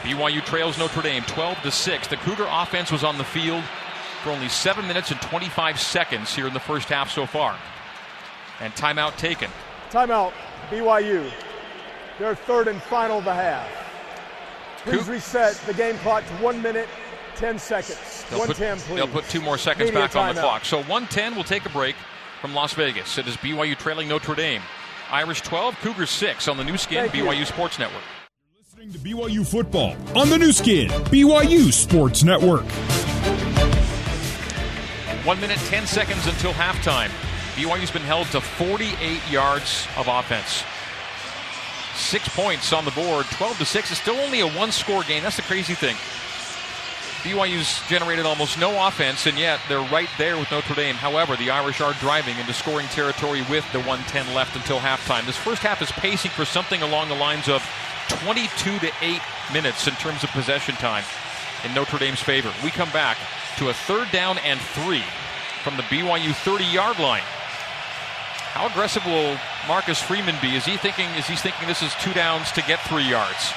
BYU 0.02 0.44
trails 0.44 0.78
Notre 0.78 1.02
Dame 1.02 1.22
12 1.24 1.62
to 1.62 1.70
6. 1.70 2.08
The 2.08 2.16
Cougar 2.16 2.46
offense 2.48 2.90
was 2.90 3.04
on 3.04 3.18
the 3.18 3.24
field 3.24 3.62
for 4.22 4.30
only 4.30 4.48
7 4.48 4.86
minutes 4.86 5.10
and 5.10 5.20
25 5.20 5.78
seconds 5.78 6.34
here 6.34 6.46
in 6.46 6.54
the 6.54 6.60
first 6.60 6.88
half 6.88 7.10
so 7.10 7.26
far. 7.26 7.56
And 8.60 8.72
timeout 8.74 9.16
taken. 9.16 9.50
Timeout, 9.90 10.32
BYU. 10.70 11.30
Their 12.18 12.34
third 12.34 12.68
and 12.68 12.80
final 12.82 13.18
of 13.18 13.24
the 13.24 13.34
half. 13.34 13.83
Please 14.84 15.00
Coug- 15.02 15.08
reset 15.08 15.54
the 15.66 15.74
game 15.74 15.96
clock 15.98 16.24
to 16.26 16.32
1 16.42 16.62
minute 16.62 16.88
10 17.36 17.58
seconds. 17.58 18.24
They'll 18.30 18.40
put, 18.46 18.58
110, 18.58 18.78
please. 18.78 18.94
they'll 18.96 19.08
put 19.08 19.24
two 19.28 19.40
more 19.40 19.58
seconds 19.58 19.90
Media 19.90 20.06
back 20.06 20.14
on 20.16 20.34
the 20.34 20.40
timeout. 20.40 20.44
clock. 20.44 20.64
So 20.64 20.78
110 20.78 21.34
will 21.34 21.42
take 21.44 21.64
a 21.66 21.70
break 21.70 21.96
from 22.40 22.54
Las 22.54 22.74
Vegas. 22.74 23.18
It 23.18 23.26
is 23.26 23.36
BYU 23.38 23.76
trailing 23.76 24.08
Notre 24.08 24.34
Dame. 24.34 24.62
Irish 25.10 25.40
12, 25.42 25.78
Cougars 25.80 26.10
6 26.10 26.48
on 26.48 26.56
the 26.56 26.64
Nu 26.64 26.76
Skin 26.76 27.08
Thank 27.08 27.14
you. 27.14 27.24
BYU 27.24 27.44
Sports 27.46 27.78
Network. 27.78 28.02
Listening 28.58 28.92
to 28.92 28.98
BYU 28.98 29.46
football 29.46 29.96
on 30.16 30.28
the 30.30 30.38
Nu 30.38 30.52
Skin, 30.52 30.88
BYU 30.88 31.72
Sports 31.72 32.22
Network. 32.22 32.64
One 35.24 35.40
minute, 35.40 35.58
10 35.68 35.86
seconds 35.86 36.26
until 36.26 36.52
halftime. 36.52 37.08
BYU's 37.54 37.90
been 37.90 38.02
held 38.02 38.26
to 38.28 38.40
48 38.40 39.20
yards 39.30 39.86
of 39.96 40.06
offense. 40.08 40.62
Six 41.94 42.28
points 42.28 42.72
on 42.72 42.84
the 42.84 42.90
board, 42.90 43.26
12 43.26 43.58
to 43.58 43.64
6. 43.64 43.90
It's 43.90 44.00
still 44.00 44.16
only 44.16 44.40
a 44.40 44.48
one 44.48 44.72
score 44.72 45.02
game. 45.04 45.22
That's 45.22 45.36
the 45.36 45.42
crazy 45.42 45.74
thing. 45.74 45.96
BYU's 47.22 47.80
generated 47.88 48.26
almost 48.26 48.58
no 48.58 48.86
offense, 48.86 49.26
and 49.26 49.38
yet 49.38 49.58
they're 49.66 49.80
right 49.90 50.10
there 50.18 50.36
with 50.36 50.50
Notre 50.50 50.74
Dame. 50.74 50.94
However, 50.94 51.36
the 51.36 51.50
Irish 51.50 51.80
are 51.80 51.94
driving 51.94 52.36
into 52.38 52.52
scoring 52.52 52.86
territory 52.88 53.40
with 53.48 53.64
the 53.72 53.78
110 53.78 54.34
left 54.34 54.54
until 54.56 54.78
halftime. 54.78 55.24
This 55.24 55.36
first 55.36 55.62
half 55.62 55.80
is 55.80 55.90
pacing 55.92 56.32
for 56.32 56.44
something 56.44 56.82
along 56.82 57.08
the 57.08 57.14
lines 57.14 57.48
of 57.48 57.62
22 58.08 58.78
to 58.80 58.92
8 59.00 59.20
minutes 59.54 59.86
in 59.86 59.94
terms 59.94 60.22
of 60.22 60.30
possession 60.30 60.74
time 60.74 61.04
in 61.64 61.72
Notre 61.72 61.98
Dame's 61.98 62.20
favor. 62.20 62.52
We 62.62 62.70
come 62.70 62.90
back 62.90 63.16
to 63.56 63.70
a 63.70 63.72
third 63.72 64.10
down 64.12 64.36
and 64.38 64.60
three 64.60 65.04
from 65.62 65.78
the 65.78 65.82
BYU 65.84 66.34
30 66.34 66.64
yard 66.64 66.98
line. 66.98 67.22
How 68.52 68.66
aggressive 68.66 69.04
will 69.06 69.38
Marcus 69.66 70.00
Freeman 70.00 70.36
be? 70.42 70.56
Is 70.56 70.66
he 70.66 70.76
thinking? 70.76 71.08
Is 71.16 71.26
he 71.26 71.36
thinking 71.36 71.66
this 71.66 71.82
is 71.82 71.94
two 71.94 72.12
downs 72.12 72.52
to 72.52 72.62
get 72.62 72.80
three 72.80 73.08
yards? 73.08 73.52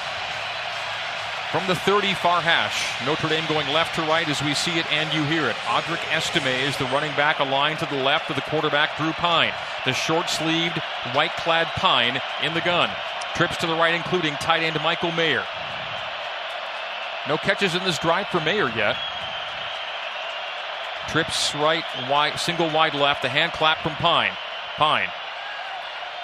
From 1.52 1.66
the 1.66 1.74
30 1.74 2.14
far 2.14 2.40
hash, 2.40 3.04
Notre 3.06 3.28
Dame 3.28 3.44
going 3.48 3.68
left 3.68 3.94
to 3.96 4.02
right 4.02 4.28
as 4.28 4.42
we 4.42 4.54
see 4.54 4.78
it 4.78 4.90
and 4.92 5.12
you 5.12 5.24
hear 5.24 5.48
it. 5.48 5.56
Audric 5.64 6.00
Estime 6.12 6.66
is 6.66 6.76
the 6.76 6.84
running 6.86 7.14
back, 7.16 7.40
aligned 7.40 7.78
to 7.80 7.86
the 7.86 8.02
left 8.02 8.28
of 8.30 8.36
the 8.36 8.42
quarterback 8.42 8.96
Drew 8.96 9.12
Pyne. 9.12 9.52
The 9.84 9.92
short-sleeved, 9.92 10.78
white-clad 11.12 11.66
Pyne 11.68 12.20
in 12.42 12.52
the 12.52 12.60
gun. 12.60 12.90
Trips 13.34 13.56
to 13.58 13.66
the 13.66 13.74
right, 13.74 13.94
including 13.94 14.34
tight 14.34 14.62
end 14.62 14.78
Michael 14.82 15.12
Mayer. 15.12 15.44
No 17.28 17.36
catches 17.36 17.74
in 17.74 17.84
this 17.84 17.98
drive 17.98 18.28
for 18.28 18.40
Mayer 18.40 18.68
yet. 18.70 18.96
Trips 21.08 21.54
right, 21.54 21.84
wide, 22.10 22.38
single 22.38 22.70
wide 22.70 22.94
left. 22.94 23.22
The 23.22 23.28
hand 23.30 23.52
clap 23.52 23.78
from 23.78 23.92
Pyne. 23.92 24.32
Pyne 24.76 25.08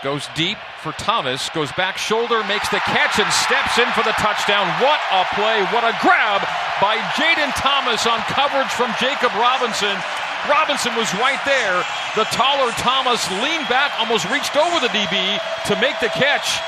goes 0.04 0.28
deep 0.36 0.60
for 0.84 0.92
Thomas, 1.00 1.48
goes 1.56 1.72
back 1.80 1.96
shoulder, 1.96 2.44
makes 2.44 2.68
the 2.68 2.76
catch, 2.84 3.16
and 3.16 3.26
steps 3.32 3.80
in 3.80 3.88
for 3.96 4.04
the 4.04 4.12
touchdown. 4.20 4.68
What 4.84 5.00
a 5.08 5.24
play! 5.32 5.64
What 5.72 5.80
a 5.80 5.96
grab 6.04 6.44
by 6.76 7.00
Jayden 7.16 7.48
Thomas 7.56 8.06
on 8.06 8.20
coverage 8.28 8.68
from 8.68 8.92
Jacob 9.00 9.32
Robinson. 9.40 9.96
Robinson 10.44 10.92
was 11.00 11.08
right 11.16 11.40
there. 11.48 11.80
The 12.20 12.28
taller 12.36 12.70
Thomas 12.76 13.24
leaned 13.40 13.64
back, 13.72 13.96
almost 13.98 14.28
reached 14.28 14.60
over 14.60 14.76
the 14.76 14.92
DB 14.92 15.40
to 15.72 15.80
make 15.80 15.96
the 16.04 16.12
catch 16.12 16.60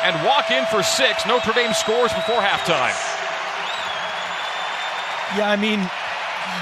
and 0.00 0.16
walk 0.24 0.50
in 0.50 0.64
for 0.72 0.82
six. 0.82 1.26
Notre 1.28 1.52
Dame 1.52 1.74
scores 1.74 2.12
before 2.16 2.40
halftime. 2.40 2.96
Yeah, 5.36 5.52
I 5.52 5.56
mean, 5.60 5.84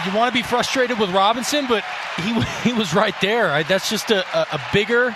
you 0.02 0.10
want 0.10 0.26
to 0.26 0.34
be 0.34 0.42
frustrated 0.42 0.98
with 0.98 1.10
Robinson, 1.14 1.66
but 1.68 1.84
he 2.18 2.34
he 2.66 2.72
was 2.72 2.94
right 2.94 3.14
there. 3.22 3.62
That's 3.62 3.88
just 3.88 4.10
a, 4.10 4.26
a, 4.36 4.58
a 4.58 4.60
bigger 4.72 5.14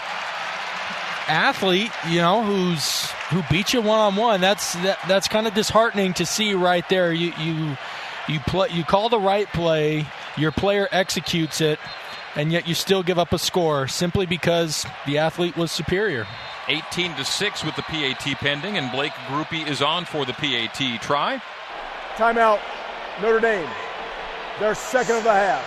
athlete, 1.31 1.93
you 2.09 2.19
know, 2.19 2.43
who's 2.43 3.11
who 3.31 3.43
beat 3.51 3.73
you 3.73 3.81
one 3.81 4.01
on 4.01 4.17
one. 4.17 4.41
That's 4.41 4.75
that, 4.75 4.99
that's 5.09 5.29
kind 5.29 5.47
of 5.47 5.55
disheartening 5.55 6.13
to 6.15 6.27
see 6.27 6.55
right 6.55 6.87
there. 6.89 7.13
You 7.13 7.33
you 7.39 7.77
you 8.29 8.41
play 8.41 8.69
you 8.71 8.85
call 8.85 9.09
the 9.09 9.19
right 9.19 9.49
play, 9.53 10.07
your 10.37 10.51
player 10.51 10.89
executes 10.91 11.61
it, 11.61 11.79
and 12.35 12.53
yet 12.53 12.67
you 12.69 12.75
still 12.75 13.03
give 13.03 13.19
up 13.19 13.33
a 13.33 13.39
score 13.39 13.89
simply 13.89 14.27
because 14.27 14.85
the 15.07 15.19
athlete 15.19 15.57
was 15.57 15.71
superior. 15.71 16.27
18 16.69 17.17
to 17.17 17.25
6 17.25 17.65
with 17.65 17.75
the 17.75 17.83
PAT 17.83 18.21
pending, 18.39 18.77
and 18.77 18.93
Blake 18.93 19.13
Grupe 19.27 19.67
is 19.67 19.83
on 19.83 20.05
for 20.05 20.25
the 20.25 20.33
PAT 20.33 21.01
try. 21.03 21.41
Timeout, 22.15 22.61
Notre 23.23 23.41
Dame. 23.41 23.69
Their 24.61 24.75
second 24.75 25.17
of 25.17 25.25
the 25.25 25.33
half. 25.33 25.65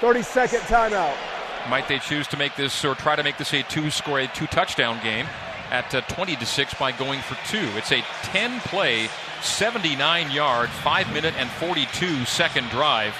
30 0.00 0.22
second 0.22 0.60
timeout. 0.60 1.29
Might 1.68 1.88
they 1.88 1.98
choose 1.98 2.26
to 2.28 2.36
make 2.36 2.56
this 2.56 2.84
or 2.84 2.94
try 2.94 3.16
to 3.16 3.22
make 3.22 3.36
this 3.36 3.52
a 3.52 3.62
two 3.62 3.90
score, 3.90 4.20
a 4.20 4.26
two 4.26 4.46
touchdown 4.46 5.02
game 5.02 5.26
at 5.70 5.94
uh, 5.94 6.00
20 6.02 6.36
to 6.36 6.46
6 6.46 6.74
by 6.74 6.92
going 6.92 7.20
for 7.20 7.36
two? 7.48 7.68
It's 7.76 7.92
a 7.92 8.02
10 8.24 8.60
play, 8.60 9.08
79 9.42 10.30
yard, 10.30 10.70
5 10.70 11.12
minute 11.12 11.34
and 11.36 11.50
42 11.50 12.24
second 12.24 12.68
drive. 12.70 13.14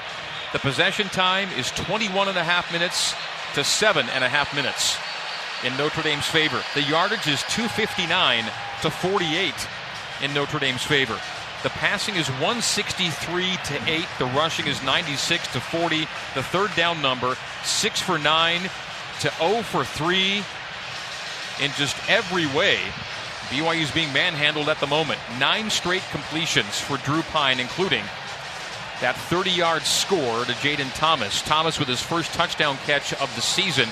The 0.53 0.59
possession 0.59 1.09
time 1.09 1.49
is 1.57 1.71
21 1.73 2.29
and 2.29 2.39
a 2.39 2.45
half 2.45 2.73
minutes 2.73 3.15
to 3.55 3.63
7 3.63 4.09
and 4.09 4.25
a 4.25 4.29
half 4.29 4.55
minutes 4.55 4.97
in 5.65 5.77
Notre 5.77 6.03
Dame's 6.03 6.27
favor. 6.27 6.63
The 6.75 6.83
yardage 6.83 7.29
is 7.29 7.43
259 7.51 8.45
to 8.83 8.91
48 8.91 9.55
in 10.23 10.35
Notre 10.35 10.59
Dame's 10.59 10.83
favor. 10.83 11.19
The 11.63 11.71
passing 11.71 12.17
is 12.17 12.29
163 12.31 13.57
to 13.65 13.91
8. 13.91 14.07
The 14.19 14.25
rushing 14.27 14.67
is 14.67 14.83
96 14.83 15.53
to 15.53 15.61
40. 15.61 16.01
The 16.35 16.43
third 16.43 16.75
down 16.75 17.03
number, 17.03 17.37
6 17.65 18.01
for 18.01 18.19
9 18.19 18.61
to 19.21 19.31
0 19.39 19.63
for 19.63 19.85
3 19.85 20.43
in 21.63 21.71
just 21.77 21.97
every 22.09 22.47
way. 22.47 22.79
BYU 23.51 23.83
is 23.83 23.91
being 23.91 24.11
manhandled 24.13 24.71
at 24.71 24.81
the 24.81 24.87
moment. 24.87 25.21
Nine 25.39 25.69
straight 25.69 26.05
completions 26.11 26.81
for 26.81 26.97
Drew 26.99 27.21
Pyne, 27.23 27.61
including 27.61 28.05
that 29.03 29.17
30 29.17 29.51
yard 29.51 29.83
score 29.83 30.45
to 30.47 30.53
Jayden 30.53 30.95
Thomas. 30.95 31.43
Thomas 31.43 31.79
with 31.79 31.89
his 31.89 32.01
first 32.01 32.33
touchdown 32.33 32.79
catch 32.87 33.13
of 33.15 33.35
the 33.35 33.43
season. 33.43 33.89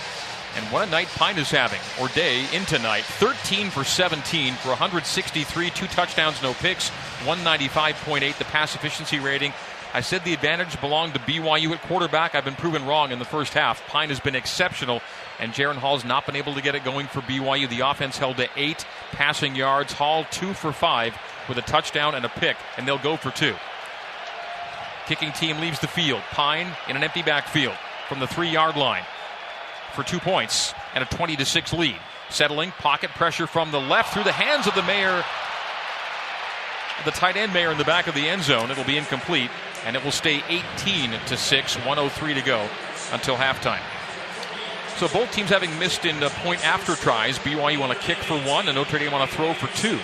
And 0.57 0.65
what 0.67 0.87
a 0.87 0.91
night 0.91 1.09
Pyne 1.09 1.39
is 1.39 1.51
having, 1.51 1.81
or 2.01 2.09
day 2.09 2.45
into 2.53 2.79
night. 2.79 3.05
13 3.05 3.71
for 3.71 3.85
17 3.85 4.55
for 4.55 4.69
163, 4.71 5.71
two 5.71 5.87
touchdowns, 5.89 6.43
no 6.43 6.55
picks, 6.55 6.91
195.8 7.21 8.39
the 8.39 8.45
pass 8.45 8.75
efficiency 8.75 9.19
rating. 9.21 9.53
I 9.95 10.03
said 10.03 10.25
the 10.25 10.35
advantage 10.35 10.79
belonged 10.81 11.15
to 11.15 11.21
BYU 11.21 11.73
at 11.73 11.81
quarterback. 11.83 12.35
I've 12.35 12.45
been 12.45 12.55
proven 12.55 12.85
wrong 12.85 13.11
in 13.11 13.19
the 13.19 13.25
first 13.25 13.55
half. 13.55 13.87
Pyne 13.87 14.11
has 14.11 14.21
been 14.21 14.35
exceptional, 14.35 15.01
and 15.39 15.53
Jaren 15.53 15.77
Hall's 15.77 16.05
not 16.05 16.27
been 16.27 16.37
able 16.37 16.55
to 16.55 16.63
get 16.63 16.75
it 16.75 16.85
going 16.85 17.07
for 17.07 17.21
BYU. 17.21 17.69
The 17.69 17.89
offense 17.89 18.19
held 18.19 18.37
to 18.37 18.49
eight 18.57 18.85
passing 19.13 19.55
yards. 19.57 19.93
Hall 19.93 20.27
two 20.31 20.53
for 20.53 20.73
five 20.73 21.17
with 21.49 21.57
a 21.57 21.63
touchdown 21.63 22.15
and 22.15 22.25
a 22.25 22.29
pick, 22.29 22.57
and 22.77 22.87
they'll 22.87 22.99
go 22.99 23.17
for 23.17 23.31
two. 23.31 23.55
Kicking 25.07 25.33
team 25.33 25.59
leaves 25.59 25.81
the 25.81 25.89
field. 25.89 26.21
Pyne 26.33 26.71
in 26.89 26.97
an 26.97 27.03
empty 27.03 27.23
backfield 27.23 27.77
from 28.09 28.21
the 28.21 28.27
three 28.27 28.51
yard 28.51 28.77
line 28.77 29.05
for 29.99 30.05
two 30.05 30.21
points 30.21 30.73
and 30.95 31.03
a 31.03 31.07
20 31.09 31.35
to 31.35 31.45
6 31.45 31.73
lead. 31.73 31.97
Settling, 32.31 32.71
pocket 32.79 33.11
pressure 33.11 33.49
from 33.49 33.73
the 33.73 33.81
left 33.81 34.15
through 34.15 34.23
the 34.23 34.31
hands 34.31 34.69
of 34.69 34.75
the 34.77 34.83
mayor. 34.85 35.25
The 37.05 37.11
tight 37.11 37.37
end 37.37 37.53
mayor 37.53 37.73
in 37.73 37.79
the 37.79 37.85
back 37.85 38.07
of 38.07 38.15
the 38.15 38.29
end 38.29 38.45
zone. 38.45 38.71
It'll 38.71 38.85
be 38.85 38.97
incomplete, 38.97 39.51
and 39.85 39.97
it 39.97 40.05
will 40.05 40.13
stay 40.13 40.45
18 40.49 41.11
to 41.27 41.37
6, 41.37 41.77
103 41.79 42.35
to 42.35 42.43
go 42.43 42.69
until 43.11 43.35
halftime. 43.35 43.83
So 44.99 45.09
both 45.09 45.33
teams 45.33 45.51
having 45.51 45.77
missed 45.81 46.05
in 46.05 46.23
uh, 46.23 46.29
point 46.45 46.65
after 46.65 46.95
tries. 46.95 47.41
BYU 47.41 47.81
on 47.81 47.91
a 47.91 47.97
kick 47.97 48.19
for 48.19 48.39
one, 48.39 48.69
and 48.69 48.77
Notre 48.77 49.01
Dame 49.01 49.15
on 49.15 49.23
a 49.23 49.27
throw 49.27 49.53
for 49.53 49.67
two. 49.77 49.99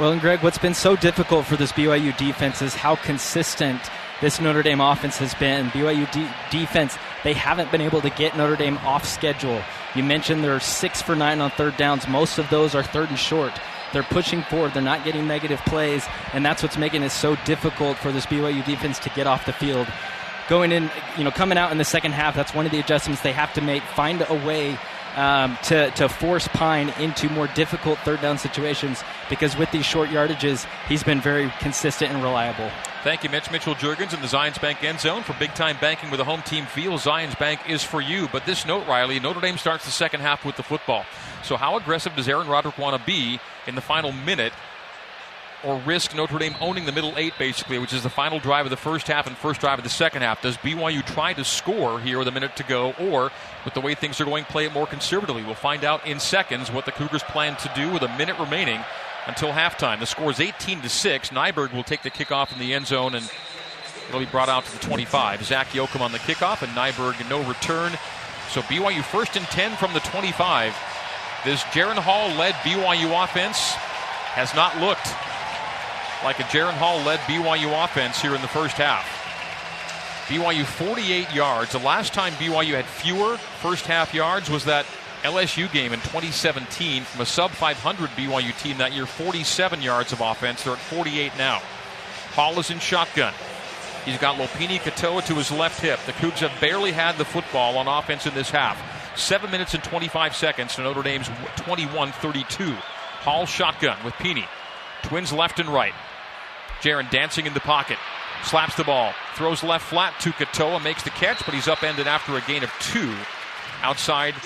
Well, 0.00 0.10
and 0.10 0.20
Greg, 0.20 0.42
what's 0.42 0.58
been 0.58 0.74
so 0.74 0.96
difficult 0.96 1.46
for 1.46 1.56
this 1.56 1.70
BYU 1.72 2.16
defense 2.16 2.60
is 2.60 2.74
how 2.74 2.96
consistent 2.96 3.80
this 4.20 4.40
Notre 4.40 4.62
Dame 4.62 4.80
offense 4.80 5.18
has 5.18 5.34
been. 5.34 5.68
BYU 5.70 6.10
de- 6.10 6.34
defense, 6.50 6.96
they 7.24 7.32
haven't 7.32 7.70
been 7.70 7.80
able 7.80 8.00
to 8.00 8.10
get 8.10 8.36
Notre 8.36 8.56
Dame 8.56 8.78
off 8.78 9.04
schedule. 9.04 9.62
You 9.94 10.02
mentioned 10.02 10.44
they're 10.44 10.60
six 10.60 11.00
for 11.02 11.16
nine 11.16 11.40
on 11.40 11.50
third 11.50 11.76
downs. 11.76 12.06
Most 12.06 12.38
of 12.38 12.48
those 12.50 12.74
are 12.74 12.82
third 12.82 13.08
and 13.08 13.18
short. 13.18 13.52
They're 13.92 14.02
pushing 14.02 14.42
forward. 14.42 14.74
They're 14.74 14.82
not 14.82 15.04
getting 15.04 15.26
negative 15.26 15.60
plays, 15.60 16.06
and 16.32 16.44
that's 16.44 16.62
what's 16.62 16.76
making 16.76 17.02
it 17.02 17.10
so 17.10 17.36
difficult 17.44 17.96
for 17.96 18.12
this 18.12 18.26
BYU 18.26 18.64
defense 18.64 18.98
to 19.00 19.10
get 19.10 19.26
off 19.26 19.46
the 19.46 19.52
field. 19.52 19.86
Going 20.48 20.70
in, 20.70 20.90
you 21.16 21.24
know, 21.24 21.30
coming 21.30 21.58
out 21.58 21.72
in 21.72 21.78
the 21.78 21.84
second 21.84 22.12
half, 22.12 22.34
that's 22.34 22.54
one 22.54 22.66
of 22.66 22.72
the 22.72 22.78
adjustments 22.78 23.22
they 23.22 23.32
have 23.32 23.52
to 23.54 23.60
make. 23.60 23.82
Find 23.82 24.24
a 24.28 24.34
way 24.34 24.78
um, 25.16 25.56
to, 25.64 25.90
to 25.92 26.08
force 26.08 26.46
Pyne 26.48 26.90
into 27.00 27.28
more 27.30 27.48
difficult 27.48 27.98
third 28.00 28.20
down 28.20 28.38
situations 28.38 29.02
because 29.28 29.56
with 29.56 29.70
these 29.70 29.84
short 29.84 30.10
yardages, 30.10 30.66
he's 30.88 31.02
been 31.02 31.20
very 31.20 31.50
consistent 31.58 32.12
and 32.12 32.22
reliable. 32.22 32.70
Thank 33.06 33.22
you, 33.22 33.30
Mitch. 33.30 33.52
Mitchell 33.52 33.76
Juergens 33.76 34.14
in 34.14 34.20
the 34.20 34.26
Zions 34.26 34.60
Bank 34.60 34.82
end 34.82 34.98
zone 34.98 35.22
for 35.22 35.32
big 35.34 35.54
time 35.54 35.76
banking 35.80 36.10
with 36.10 36.18
a 36.18 36.24
home 36.24 36.42
team 36.42 36.66
feel. 36.66 36.94
Zions 36.94 37.38
Bank 37.38 37.60
is 37.68 37.84
for 37.84 38.00
you. 38.00 38.28
But 38.32 38.44
this 38.46 38.66
note, 38.66 38.84
Riley, 38.88 39.20
Notre 39.20 39.40
Dame 39.40 39.58
starts 39.58 39.84
the 39.84 39.92
second 39.92 40.22
half 40.22 40.44
with 40.44 40.56
the 40.56 40.64
football. 40.64 41.04
So, 41.44 41.56
how 41.56 41.76
aggressive 41.76 42.16
does 42.16 42.28
Aaron 42.28 42.48
Roderick 42.48 42.78
want 42.78 43.00
to 43.00 43.06
be 43.06 43.38
in 43.68 43.76
the 43.76 43.80
final 43.80 44.10
minute 44.10 44.52
or 45.62 45.78
risk 45.86 46.16
Notre 46.16 46.36
Dame 46.40 46.56
owning 46.60 46.84
the 46.84 46.90
middle 46.90 47.14
eight, 47.16 47.34
basically, 47.38 47.78
which 47.78 47.92
is 47.92 48.02
the 48.02 48.10
final 48.10 48.40
drive 48.40 48.66
of 48.66 48.70
the 48.70 48.76
first 48.76 49.06
half 49.06 49.28
and 49.28 49.36
first 49.36 49.60
drive 49.60 49.78
of 49.78 49.84
the 49.84 49.88
second 49.88 50.22
half. 50.22 50.42
Does 50.42 50.56
BYU 50.56 51.06
try 51.06 51.32
to 51.32 51.44
score 51.44 52.00
here 52.00 52.18
with 52.18 52.26
a 52.26 52.32
minute 52.32 52.56
to 52.56 52.64
go, 52.64 52.90
or 52.94 53.30
with 53.64 53.74
the 53.74 53.80
way 53.80 53.94
things 53.94 54.20
are 54.20 54.24
going, 54.24 54.44
play 54.46 54.64
it 54.64 54.72
more 54.72 54.88
conservatively? 54.88 55.44
We'll 55.44 55.54
find 55.54 55.84
out 55.84 56.04
in 56.08 56.18
seconds 56.18 56.72
what 56.72 56.86
the 56.86 56.92
Cougars 56.92 57.22
plan 57.22 57.54
to 57.58 57.70
do 57.76 57.88
with 57.88 58.02
a 58.02 58.18
minute 58.18 58.36
remaining 58.40 58.80
until 59.26 59.52
halftime. 59.52 59.98
The 60.00 60.06
score 60.06 60.30
is 60.30 60.40
18 60.40 60.82
to 60.82 60.88
6. 60.88 61.30
Nyberg 61.30 61.72
will 61.72 61.82
take 61.82 62.02
the 62.02 62.10
kickoff 62.10 62.52
in 62.52 62.58
the 62.58 62.74
end 62.74 62.86
zone 62.86 63.14
and 63.14 63.30
it'll 64.08 64.20
be 64.20 64.26
brought 64.26 64.48
out 64.48 64.64
to 64.64 64.72
the 64.72 64.78
25. 64.78 65.44
Zac 65.44 65.68
Yoakam 65.68 66.00
on 66.00 66.12
the 66.12 66.18
kickoff 66.18 66.62
and 66.62 66.72
Nyberg 66.72 67.28
no 67.28 67.42
return. 67.48 67.92
So 68.50 68.62
BYU 68.62 69.02
first 69.02 69.36
and 69.36 69.46
10 69.46 69.76
from 69.76 69.92
the 69.92 70.00
25. 70.00 70.74
This 71.44 71.62
Jaren 71.64 71.98
Hall 71.98 72.28
led 72.36 72.54
BYU 72.56 73.22
offense 73.24 73.58
has 74.34 74.54
not 74.54 74.78
looked 74.78 75.06
like 76.24 76.40
a 76.40 76.44
Jaren 76.44 76.74
Hall 76.74 76.98
led 77.02 77.20
BYU 77.20 77.84
offense 77.84 78.20
here 78.20 78.34
in 78.34 78.42
the 78.42 78.48
first 78.48 78.76
half. 78.76 79.06
BYU 80.28 80.64
48 80.64 81.32
yards. 81.32 81.72
The 81.72 81.78
last 81.78 82.12
time 82.12 82.32
BYU 82.34 82.74
had 82.74 82.84
fewer 82.84 83.36
first 83.36 83.86
half 83.86 84.12
yards 84.12 84.50
was 84.50 84.64
that 84.64 84.86
LSU 85.26 85.70
game 85.72 85.92
in 85.92 85.98
2017 86.00 87.02
from 87.02 87.20
a 87.20 87.26
sub 87.26 87.50
500 87.50 88.10
BYU 88.10 88.56
team 88.62 88.78
that 88.78 88.92
year, 88.92 89.06
47 89.06 89.82
yards 89.82 90.12
of 90.12 90.20
offense. 90.20 90.62
They're 90.62 90.74
at 90.74 90.78
48 90.78 91.32
now. 91.36 91.58
Hall 92.34 92.56
is 92.60 92.70
in 92.70 92.78
shotgun. 92.78 93.34
He's 94.04 94.18
got 94.18 94.36
Lopini 94.36 94.78
Katoa 94.78 95.26
to 95.26 95.34
his 95.34 95.50
left 95.50 95.80
hip. 95.80 95.98
The 96.06 96.12
Cougs 96.12 96.38
have 96.38 96.60
barely 96.60 96.92
had 96.92 97.16
the 97.16 97.24
football 97.24 97.76
on 97.76 97.88
offense 97.88 98.24
in 98.24 98.34
this 98.34 98.50
half. 98.50 98.80
Seven 99.18 99.50
minutes 99.50 99.74
and 99.74 99.82
25 99.82 100.36
seconds 100.36 100.76
to 100.76 100.82
Notre 100.82 101.02
Dame's 101.02 101.28
21 101.56 102.12
32. 102.12 102.72
Hall 102.72 103.46
shotgun 103.46 103.96
with 104.04 104.14
Pini. 104.14 104.46
Twins 105.02 105.32
left 105.32 105.58
and 105.58 105.68
right. 105.68 105.94
Jaren 106.82 107.10
dancing 107.10 107.46
in 107.46 107.54
the 107.54 107.60
pocket. 107.60 107.98
Slaps 108.44 108.76
the 108.76 108.84
ball. 108.84 109.12
Throws 109.34 109.64
left 109.64 109.86
flat 109.86 110.14
to 110.20 110.30
Katoa. 110.30 110.84
Makes 110.84 111.02
the 111.02 111.10
catch, 111.10 111.44
but 111.44 111.52
he's 111.52 111.66
upended 111.66 112.06
after 112.06 112.36
a 112.36 112.40
gain 112.42 112.62
of 112.62 112.70
two 112.78 113.12
outside 113.82 114.36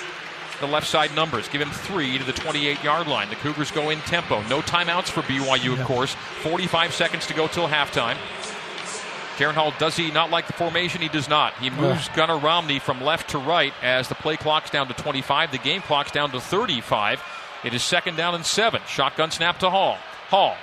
the 0.60 0.66
left 0.66 0.86
side 0.86 1.14
numbers. 1.14 1.48
Give 1.48 1.60
him 1.60 1.70
three 1.70 2.18
to 2.18 2.24
the 2.24 2.32
28 2.32 2.82
yard 2.84 3.06
line. 3.06 3.28
The 3.28 3.36
Cougars 3.36 3.70
go 3.70 3.90
in 3.90 3.98
tempo. 4.00 4.42
No 4.42 4.60
timeouts 4.60 5.08
for 5.08 5.22
BYU, 5.22 5.78
of 5.78 5.84
course. 5.86 6.14
45 6.42 6.94
seconds 6.94 7.26
to 7.26 7.34
go 7.34 7.48
till 7.48 7.68
halftime. 7.68 8.16
Jaren 9.36 9.54
Hall, 9.54 9.72
does 9.78 9.96
he 9.96 10.10
not 10.10 10.30
like 10.30 10.46
the 10.46 10.52
formation? 10.52 11.00
He 11.00 11.08
does 11.08 11.28
not. 11.28 11.54
He 11.54 11.70
moves 11.70 12.08
yeah. 12.08 12.16
Gunnar 12.16 12.38
Romney 12.38 12.78
from 12.78 13.00
left 13.00 13.30
to 13.30 13.38
right 13.38 13.72
as 13.82 14.08
the 14.08 14.14
play 14.14 14.36
clock's 14.36 14.68
down 14.68 14.86
to 14.88 14.94
25. 14.94 15.50
The 15.50 15.58
game 15.58 15.80
clock's 15.80 16.10
down 16.10 16.30
to 16.32 16.40
35. 16.40 17.22
It 17.64 17.72
is 17.72 17.82
second 17.82 18.16
down 18.16 18.34
and 18.34 18.44
seven. 18.44 18.82
Shotgun 18.86 19.30
snap 19.30 19.58
to 19.60 19.70
Hall. 19.70 19.96
Hall 20.28 20.56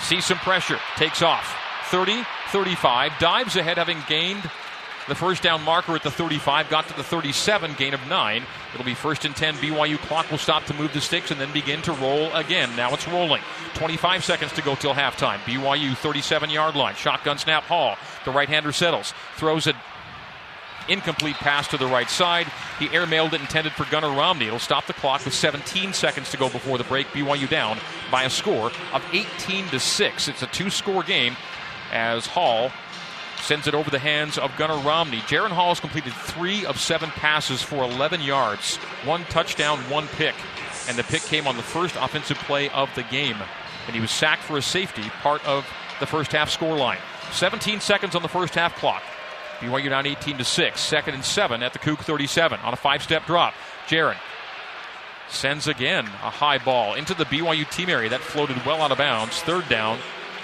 sees 0.00 0.24
some 0.24 0.38
pressure, 0.38 0.78
takes 0.96 1.22
off. 1.22 1.56
30, 1.86 2.24
35, 2.48 3.12
dives 3.18 3.56
ahead, 3.56 3.76
having 3.76 3.98
gained 4.08 4.42
the 5.08 5.14
first 5.14 5.42
down 5.42 5.62
marker 5.62 5.94
at 5.94 6.02
the 6.02 6.10
35, 6.10 6.68
got 6.68 6.86
to 6.88 6.96
the 6.96 7.02
37, 7.02 7.74
gain 7.74 7.94
of 7.94 8.06
nine. 8.08 8.44
It'll 8.72 8.86
be 8.86 8.94
first 8.94 9.24
and 9.24 9.34
10. 9.34 9.56
BYU 9.56 9.98
clock 9.98 10.30
will 10.30 10.38
stop 10.38 10.64
to 10.66 10.74
move 10.74 10.92
the 10.92 11.00
sticks 11.00 11.30
and 11.30 11.40
then 11.40 11.52
begin 11.52 11.82
to 11.82 11.92
roll 11.92 12.32
again. 12.34 12.74
Now 12.76 12.94
it's 12.94 13.08
rolling. 13.08 13.42
25 13.74 14.24
seconds 14.24 14.52
to 14.52 14.62
go 14.62 14.74
till 14.74 14.94
halftime. 14.94 15.38
BYU 15.38 15.96
37 15.96 16.50
yard 16.50 16.76
line. 16.76 16.94
Shotgun 16.94 17.38
snap 17.38 17.64
Hall. 17.64 17.96
The 18.24 18.30
right 18.30 18.48
hander 18.48 18.72
settles. 18.72 19.12
Throws 19.36 19.66
a 19.66 19.74
incomplete 20.88 21.36
pass 21.36 21.68
to 21.68 21.76
the 21.76 21.86
right 21.86 22.10
side. 22.10 22.46
He 22.78 22.88
airmailed 22.88 23.32
it 23.32 23.40
intended 23.40 23.72
for 23.72 23.84
Gunnar 23.84 24.10
Romney. 24.10 24.46
It'll 24.46 24.58
stop 24.58 24.86
the 24.86 24.92
clock 24.92 25.24
with 25.24 25.34
17 25.34 25.92
seconds 25.92 26.30
to 26.30 26.36
go 26.36 26.48
before 26.48 26.78
the 26.78 26.84
break. 26.84 27.06
BYU 27.08 27.48
down 27.48 27.78
by 28.10 28.24
a 28.24 28.30
score 28.30 28.70
of 28.92 29.04
18 29.12 29.68
to 29.68 29.80
6. 29.80 30.28
It's 30.28 30.42
a 30.42 30.46
two 30.48 30.70
score 30.70 31.02
game 31.02 31.36
as 31.92 32.26
Hall 32.26 32.70
sends 33.42 33.66
it 33.66 33.74
over 33.74 33.90
the 33.90 33.98
hands 33.98 34.38
of 34.38 34.56
Gunnar 34.56 34.78
Romney. 34.78 35.18
Jaren 35.18 35.50
Hall 35.50 35.70
has 35.70 35.80
completed 35.80 36.12
three 36.12 36.64
of 36.64 36.78
seven 36.78 37.10
passes 37.10 37.60
for 37.60 37.82
11 37.82 38.20
yards, 38.20 38.76
one 39.04 39.24
touchdown, 39.24 39.78
one 39.90 40.06
pick. 40.08 40.34
And 40.88 40.96
the 40.96 41.04
pick 41.04 41.22
came 41.22 41.46
on 41.46 41.56
the 41.56 41.62
first 41.62 41.96
offensive 41.96 42.38
play 42.38 42.68
of 42.70 42.88
the 42.94 43.02
game. 43.04 43.36
And 43.86 43.94
he 43.94 44.00
was 44.00 44.10
sacked 44.10 44.42
for 44.42 44.56
a 44.56 44.62
safety, 44.62 45.02
part 45.22 45.46
of 45.46 45.66
the 46.00 46.06
first 46.06 46.32
half 46.32 46.50
score 46.50 46.76
line. 46.76 46.98
17 47.32 47.80
seconds 47.80 48.14
on 48.14 48.22
the 48.22 48.28
first 48.28 48.54
half 48.54 48.76
clock. 48.76 49.02
BYU 49.58 49.90
down 49.90 50.06
18 50.06 50.38
to 50.38 50.44
6. 50.44 50.80
Second 50.80 51.14
and 51.14 51.24
7 51.24 51.62
at 51.62 51.72
the 51.72 51.78
Coug 51.78 51.98
37 51.98 52.60
on 52.60 52.72
a 52.72 52.76
five 52.76 53.02
step 53.02 53.26
drop. 53.26 53.54
Jaren 53.86 54.16
sends 55.28 55.66
again 55.66 56.06
a 56.06 56.30
high 56.30 56.58
ball 56.58 56.94
into 56.94 57.14
the 57.14 57.24
BYU 57.24 57.68
team 57.70 57.88
area 57.88 58.10
that 58.10 58.20
floated 58.20 58.56
well 58.64 58.82
out 58.82 58.92
of 58.92 58.98
bounds. 58.98 59.40
Third 59.42 59.68
down 59.68 59.98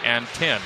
and 0.04 0.26
10. 0.28 0.60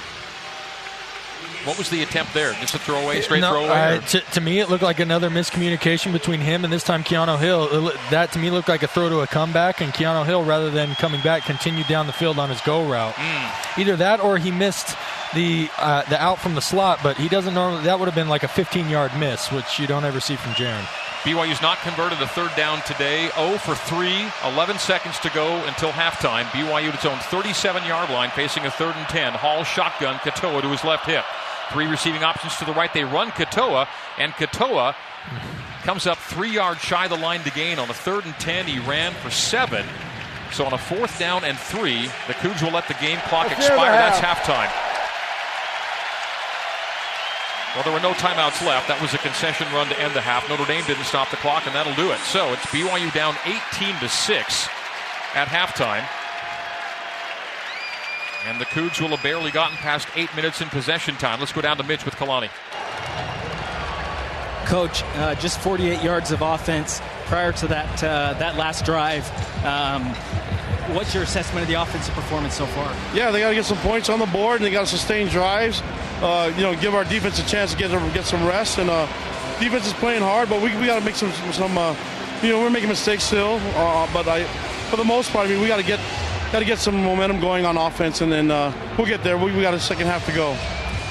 What 1.64 1.78
was 1.78 1.90
the 1.90 2.02
attempt 2.02 2.34
there? 2.34 2.52
Just 2.54 2.74
a 2.74 2.78
throwaway, 2.78 3.20
straight 3.20 3.40
no, 3.40 3.50
throwaway? 3.50 3.96
Uh, 3.96 4.00
to, 4.00 4.20
to, 4.20 4.40
me, 4.40 4.58
it 4.58 4.68
looked 4.68 4.82
like 4.82 4.98
another 4.98 5.30
miscommunication 5.30 6.12
between 6.12 6.40
him 6.40 6.64
and 6.64 6.72
this 6.72 6.82
time 6.82 7.04
Keanu 7.04 7.38
Hill. 7.38 7.88
It, 7.88 7.96
that 8.10 8.32
to 8.32 8.40
me 8.40 8.50
looked 8.50 8.68
like 8.68 8.82
a 8.82 8.88
throw 8.88 9.08
to 9.08 9.20
a 9.20 9.26
comeback, 9.28 9.80
and 9.80 9.92
Keanu 9.92 10.26
Hill, 10.26 10.44
rather 10.44 10.70
than 10.70 10.94
coming 10.96 11.20
back, 11.20 11.44
continued 11.44 11.86
down 11.86 12.08
the 12.08 12.12
field 12.12 12.38
on 12.40 12.48
his 12.48 12.60
go 12.62 12.88
route. 12.88 13.14
Mm. 13.14 13.78
Either 13.78 13.96
that 13.96 14.20
or 14.20 14.38
he 14.38 14.50
missed 14.50 14.96
the 15.34 15.68
uh, 15.78 16.02
the 16.10 16.20
out 16.20 16.40
from 16.40 16.54
the 16.54 16.60
slot, 16.60 16.98
but 17.02 17.16
he 17.16 17.28
doesn't 17.28 17.54
normally. 17.54 17.84
That 17.84 18.00
would 18.00 18.06
have 18.06 18.16
been 18.16 18.28
like 18.28 18.42
a 18.42 18.48
15 18.48 18.88
yard 18.88 19.12
miss, 19.16 19.52
which 19.52 19.78
you 19.78 19.86
don't 19.86 20.04
ever 20.04 20.18
see 20.18 20.36
from 20.36 20.52
Jaren. 20.52 20.84
BYU's 21.22 21.62
not 21.62 21.78
converted 21.82 22.20
a 22.20 22.26
third 22.26 22.50
down 22.56 22.82
today. 22.82 23.30
0 23.36 23.56
for 23.58 23.76
3, 23.76 24.26
11 24.44 24.78
seconds 24.78 25.20
to 25.20 25.30
go 25.30 25.54
until 25.66 25.90
halftime. 25.90 26.44
BYU 26.46 26.88
at 26.88 26.94
its 26.94 27.06
own 27.06 27.18
37 27.18 27.84
yard 27.86 28.10
line, 28.10 28.30
facing 28.30 28.64
a 28.66 28.70
third 28.72 28.96
and 28.96 29.08
10. 29.08 29.34
Hall 29.34 29.62
shotgun, 29.62 30.16
Katoa 30.16 30.62
to 30.62 30.68
his 30.68 30.82
left 30.82 31.06
hip. 31.06 31.24
Three 31.70 31.86
receiving 31.86 32.24
options 32.24 32.56
to 32.56 32.64
the 32.64 32.72
right. 32.72 32.92
They 32.92 33.04
run 33.04 33.30
Katoa, 33.30 33.86
and 34.18 34.32
Katoa 34.32 34.96
comes 35.84 36.08
up 36.08 36.18
three 36.18 36.50
yards 36.50 36.80
shy 36.80 37.04
of 37.04 37.10
the 37.10 37.16
line 37.16 37.44
to 37.44 37.50
gain 37.52 37.78
on 37.78 37.88
a 37.88 37.94
third 37.94 38.24
and 38.24 38.34
10. 38.40 38.66
He 38.66 38.80
ran 38.80 39.12
for 39.14 39.30
seven. 39.30 39.86
So 40.50 40.66
on 40.66 40.72
a 40.72 40.78
fourth 40.78 41.20
down 41.20 41.44
and 41.44 41.56
three, 41.56 42.02
the 42.26 42.34
Cougs 42.34 42.62
will 42.62 42.72
let 42.72 42.88
the 42.88 42.94
game 42.94 43.18
clock 43.28 43.50
expire. 43.52 43.92
That's 43.92 44.18
halftime. 44.18 44.91
Well, 47.74 47.84
there 47.84 47.92
were 47.92 48.00
no 48.00 48.12
timeouts 48.12 48.60
left. 48.66 48.88
That 48.88 49.00
was 49.00 49.14
a 49.14 49.18
concession 49.18 49.66
run 49.72 49.88
to 49.88 49.98
end 49.98 50.12
the 50.12 50.20
half. 50.20 50.46
Notre 50.48 50.66
Dame 50.66 50.84
didn't 50.84 51.04
stop 51.04 51.30
the 51.30 51.38
clock, 51.38 51.64
and 51.64 51.74
that'll 51.74 51.94
do 51.94 52.12
it. 52.12 52.18
So 52.20 52.52
it's 52.52 52.66
BYU 52.66 53.12
down 53.14 53.34
18 53.48 53.96
to 54.00 54.08
6 54.08 54.68
at 55.34 55.48
halftime. 55.48 56.04
And 58.46 58.60
the 58.60 58.66
Cougs 58.66 59.00
will 59.00 59.08
have 59.16 59.22
barely 59.22 59.50
gotten 59.50 59.76
past 59.78 60.06
eight 60.16 60.28
minutes 60.36 60.60
in 60.60 60.68
possession 60.68 61.14
time. 61.16 61.40
Let's 61.40 61.52
go 61.52 61.62
down 61.62 61.78
to 61.78 61.82
Mitch 61.82 62.04
with 62.04 62.14
Kalani. 62.16 62.50
Coach, 64.66 65.02
uh, 65.16 65.34
just 65.36 65.58
48 65.60 66.02
yards 66.02 66.30
of 66.30 66.42
offense 66.42 67.00
prior 67.26 67.52
to 67.52 67.66
that 67.68 68.04
uh, 68.04 68.34
that 68.34 68.56
last 68.56 68.84
drive. 68.84 69.24
Um, 69.64 70.14
what's 70.94 71.14
your 71.14 71.22
assessment 71.22 71.62
of 71.62 71.68
the 71.68 71.80
offensive 71.80 72.14
performance 72.14 72.54
so 72.54 72.66
far? 72.66 72.94
Yeah, 73.14 73.30
they 73.30 73.40
got 73.40 73.50
to 73.50 73.54
get 73.54 73.64
some 73.64 73.78
points 73.78 74.08
on 74.08 74.18
the 74.18 74.26
board, 74.26 74.56
and 74.56 74.64
they 74.64 74.70
got 74.70 74.82
to 74.82 74.86
sustain 74.86 75.28
drives. 75.28 75.82
Uh, 76.20 76.52
you 76.56 76.62
know, 76.62 76.74
give 76.76 76.94
our 76.94 77.04
defense 77.04 77.38
a 77.38 77.46
chance 77.46 77.72
to 77.72 77.78
get 77.78 77.90
get 78.14 78.24
some 78.24 78.46
rest. 78.46 78.78
And 78.78 78.90
uh, 78.90 79.06
defense 79.58 79.86
is 79.86 79.92
playing 79.94 80.22
hard, 80.22 80.48
but 80.48 80.62
we, 80.62 80.74
we 80.76 80.86
got 80.86 80.98
to 80.98 81.04
make 81.04 81.14
some 81.14 81.32
some. 81.52 81.76
Uh, 81.76 81.96
you 82.42 82.48
know, 82.48 82.60
we're 82.60 82.70
making 82.70 82.88
mistakes 82.88 83.22
still, 83.22 83.60
uh, 83.76 84.08
but 84.12 84.26
I, 84.26 84.42
for 84.90 84.96
the 84.96 85.04
most 85.04 85.30
part, 85.30 85.46
I 85.46 85.50
mean, 85.50 85.60
we 85.60 85.68
got 85.68 85.76
to 85.76 85.84
get 85.84 86.00
got 86.50 86.58
to 86.58 86.64
get 86.64 86.78
some 86.78 87.02
momentum 87.02 87.40
going 87.40 87.64
on 87.64 87.76
offense, 87.76 88.20
and 88.20 88.32
then 88.32 88.50
uh, 88.50 88.72
we'll 88.98 89.06
get 89.06 89.22
there. 89.22 89.38
We, 89.38 89.52
we 89.52 89.62
got 89.62 89.74
a 89.74 89.80
second 89.80 90.06
half 90.06 90.26
to 90.26 90.32
go. 90.32 90.56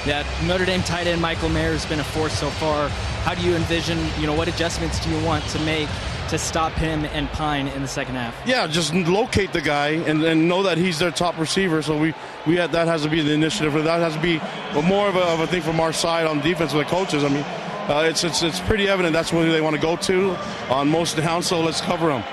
Yeah, 0.04 0.26
Notre 0.46 0.64
Dame 0.64 0.82
tight 0.82 1.06
end 1.06 1.22
Michael 1.22 1.48
Mayer 1.48 1.72
has 1.72 1.86
been 1.86 2.00
a 2.00 2.04
force 2.04 2.32
so 2.32 2.50
far. 2.50 2.88
How 3.24 3.34
do 3.34 3.42
you 3.42 3.54
envision, 3.54 3.98
you 4.18 4.26
know, 4.26 4.34
what 4.34 4.48
adjustments 4.48 5.02
do 5.02 5.10
you 5.10 5.24
want 5.24 5.44
to 5.48 5.60
make 5.60 5.88
to 6.32 6.38
stop 6.38 6.72
him 6.72 7.04
and 7.04 7.28
Pyne 7.28 7.68
in 7.68 7.82
the 7.82 7.88
second 7.88 8.14
half? 8.14 8.34
Yeah, 8.46 8.66
just 8.66 8.94
locate 8.94 9.52
the 9.52 9.60
guy 9.60 9.88
and, 9.88 10.24
and 10.24 10.48
know 10.48 10.62
that 10.62 10.78
he's 10.78 10.98
their 10.98 11.10
top 11.10 11.38
receiver. 11.38 11.82
So 11.82 11.98
we, 11.98 12.14
we 12.46 12.56
had, 12.56 12.72
that 12.72 12.88
has 12.88 13.02
to 13.02 13.10
be 13.10 13.20
the 13.20 13.32
initiative. 13.32 13.74
That 13.84 14.00
has 14.00 14.14
to 14.14 14.20
be 14.20 14.40
more 14.82 15.08
of 15.08 15.16
a, 15.16 15.24
of 15.24 15.40
a 15.40 15.46
thing 15.46 15.60
from 15.60 15.78
our 15.78 15.92
side 15.92 16.26
on 16.26 16.40
defense 16.40 16.72
with 16.72 16.86
the 16.86 16.90
coaches. 16.90 17.22
I 17.22 17.28
mean, 17.28 17.44
uh, 17.44 18.06
it's, 18.08 18.24
it's, 18.24 18.42
it's 18.42 18.60
pretty 18.60 18.88
evident 18.88 19.12
that's 19.12 19.30
where 19.30 19.50
they 19.52 19.60
want 19.60 19.76
to 19.76 19.82
go 19.82 19.96
to 19.96 20.30
on 20.70 20.88
most 20.88 21.18
downs, 21.18 21.46
so 21.46 21.60
let's 21.60 21.82
cover 21.82 22.08
them. 22.08 22.24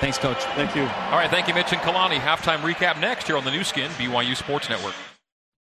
Thanks, 0.00 0.18
Coach. 0.18 0.42
Thank 0.56 0.74
you. 0.74 0.82
All 0.82 1.18
right, 1.18 1.30
thank 1.30 1.46
you, 1.46 1.54
Mitch 1.54 1.72
and 1.72 1.80
Kalani. 1.80 2.18
Halftime 2.18 2.58
recap 2.58 3.00
next 3.00 3.28
here 3.28 3.36
on 3.36 3.44
the 3.44 3.52
Nu 3.52 3.62
Skin, 3.62 3.90
BYU 3.92 4.36
Sports 4.36 4.68
Network. 4.68 4.94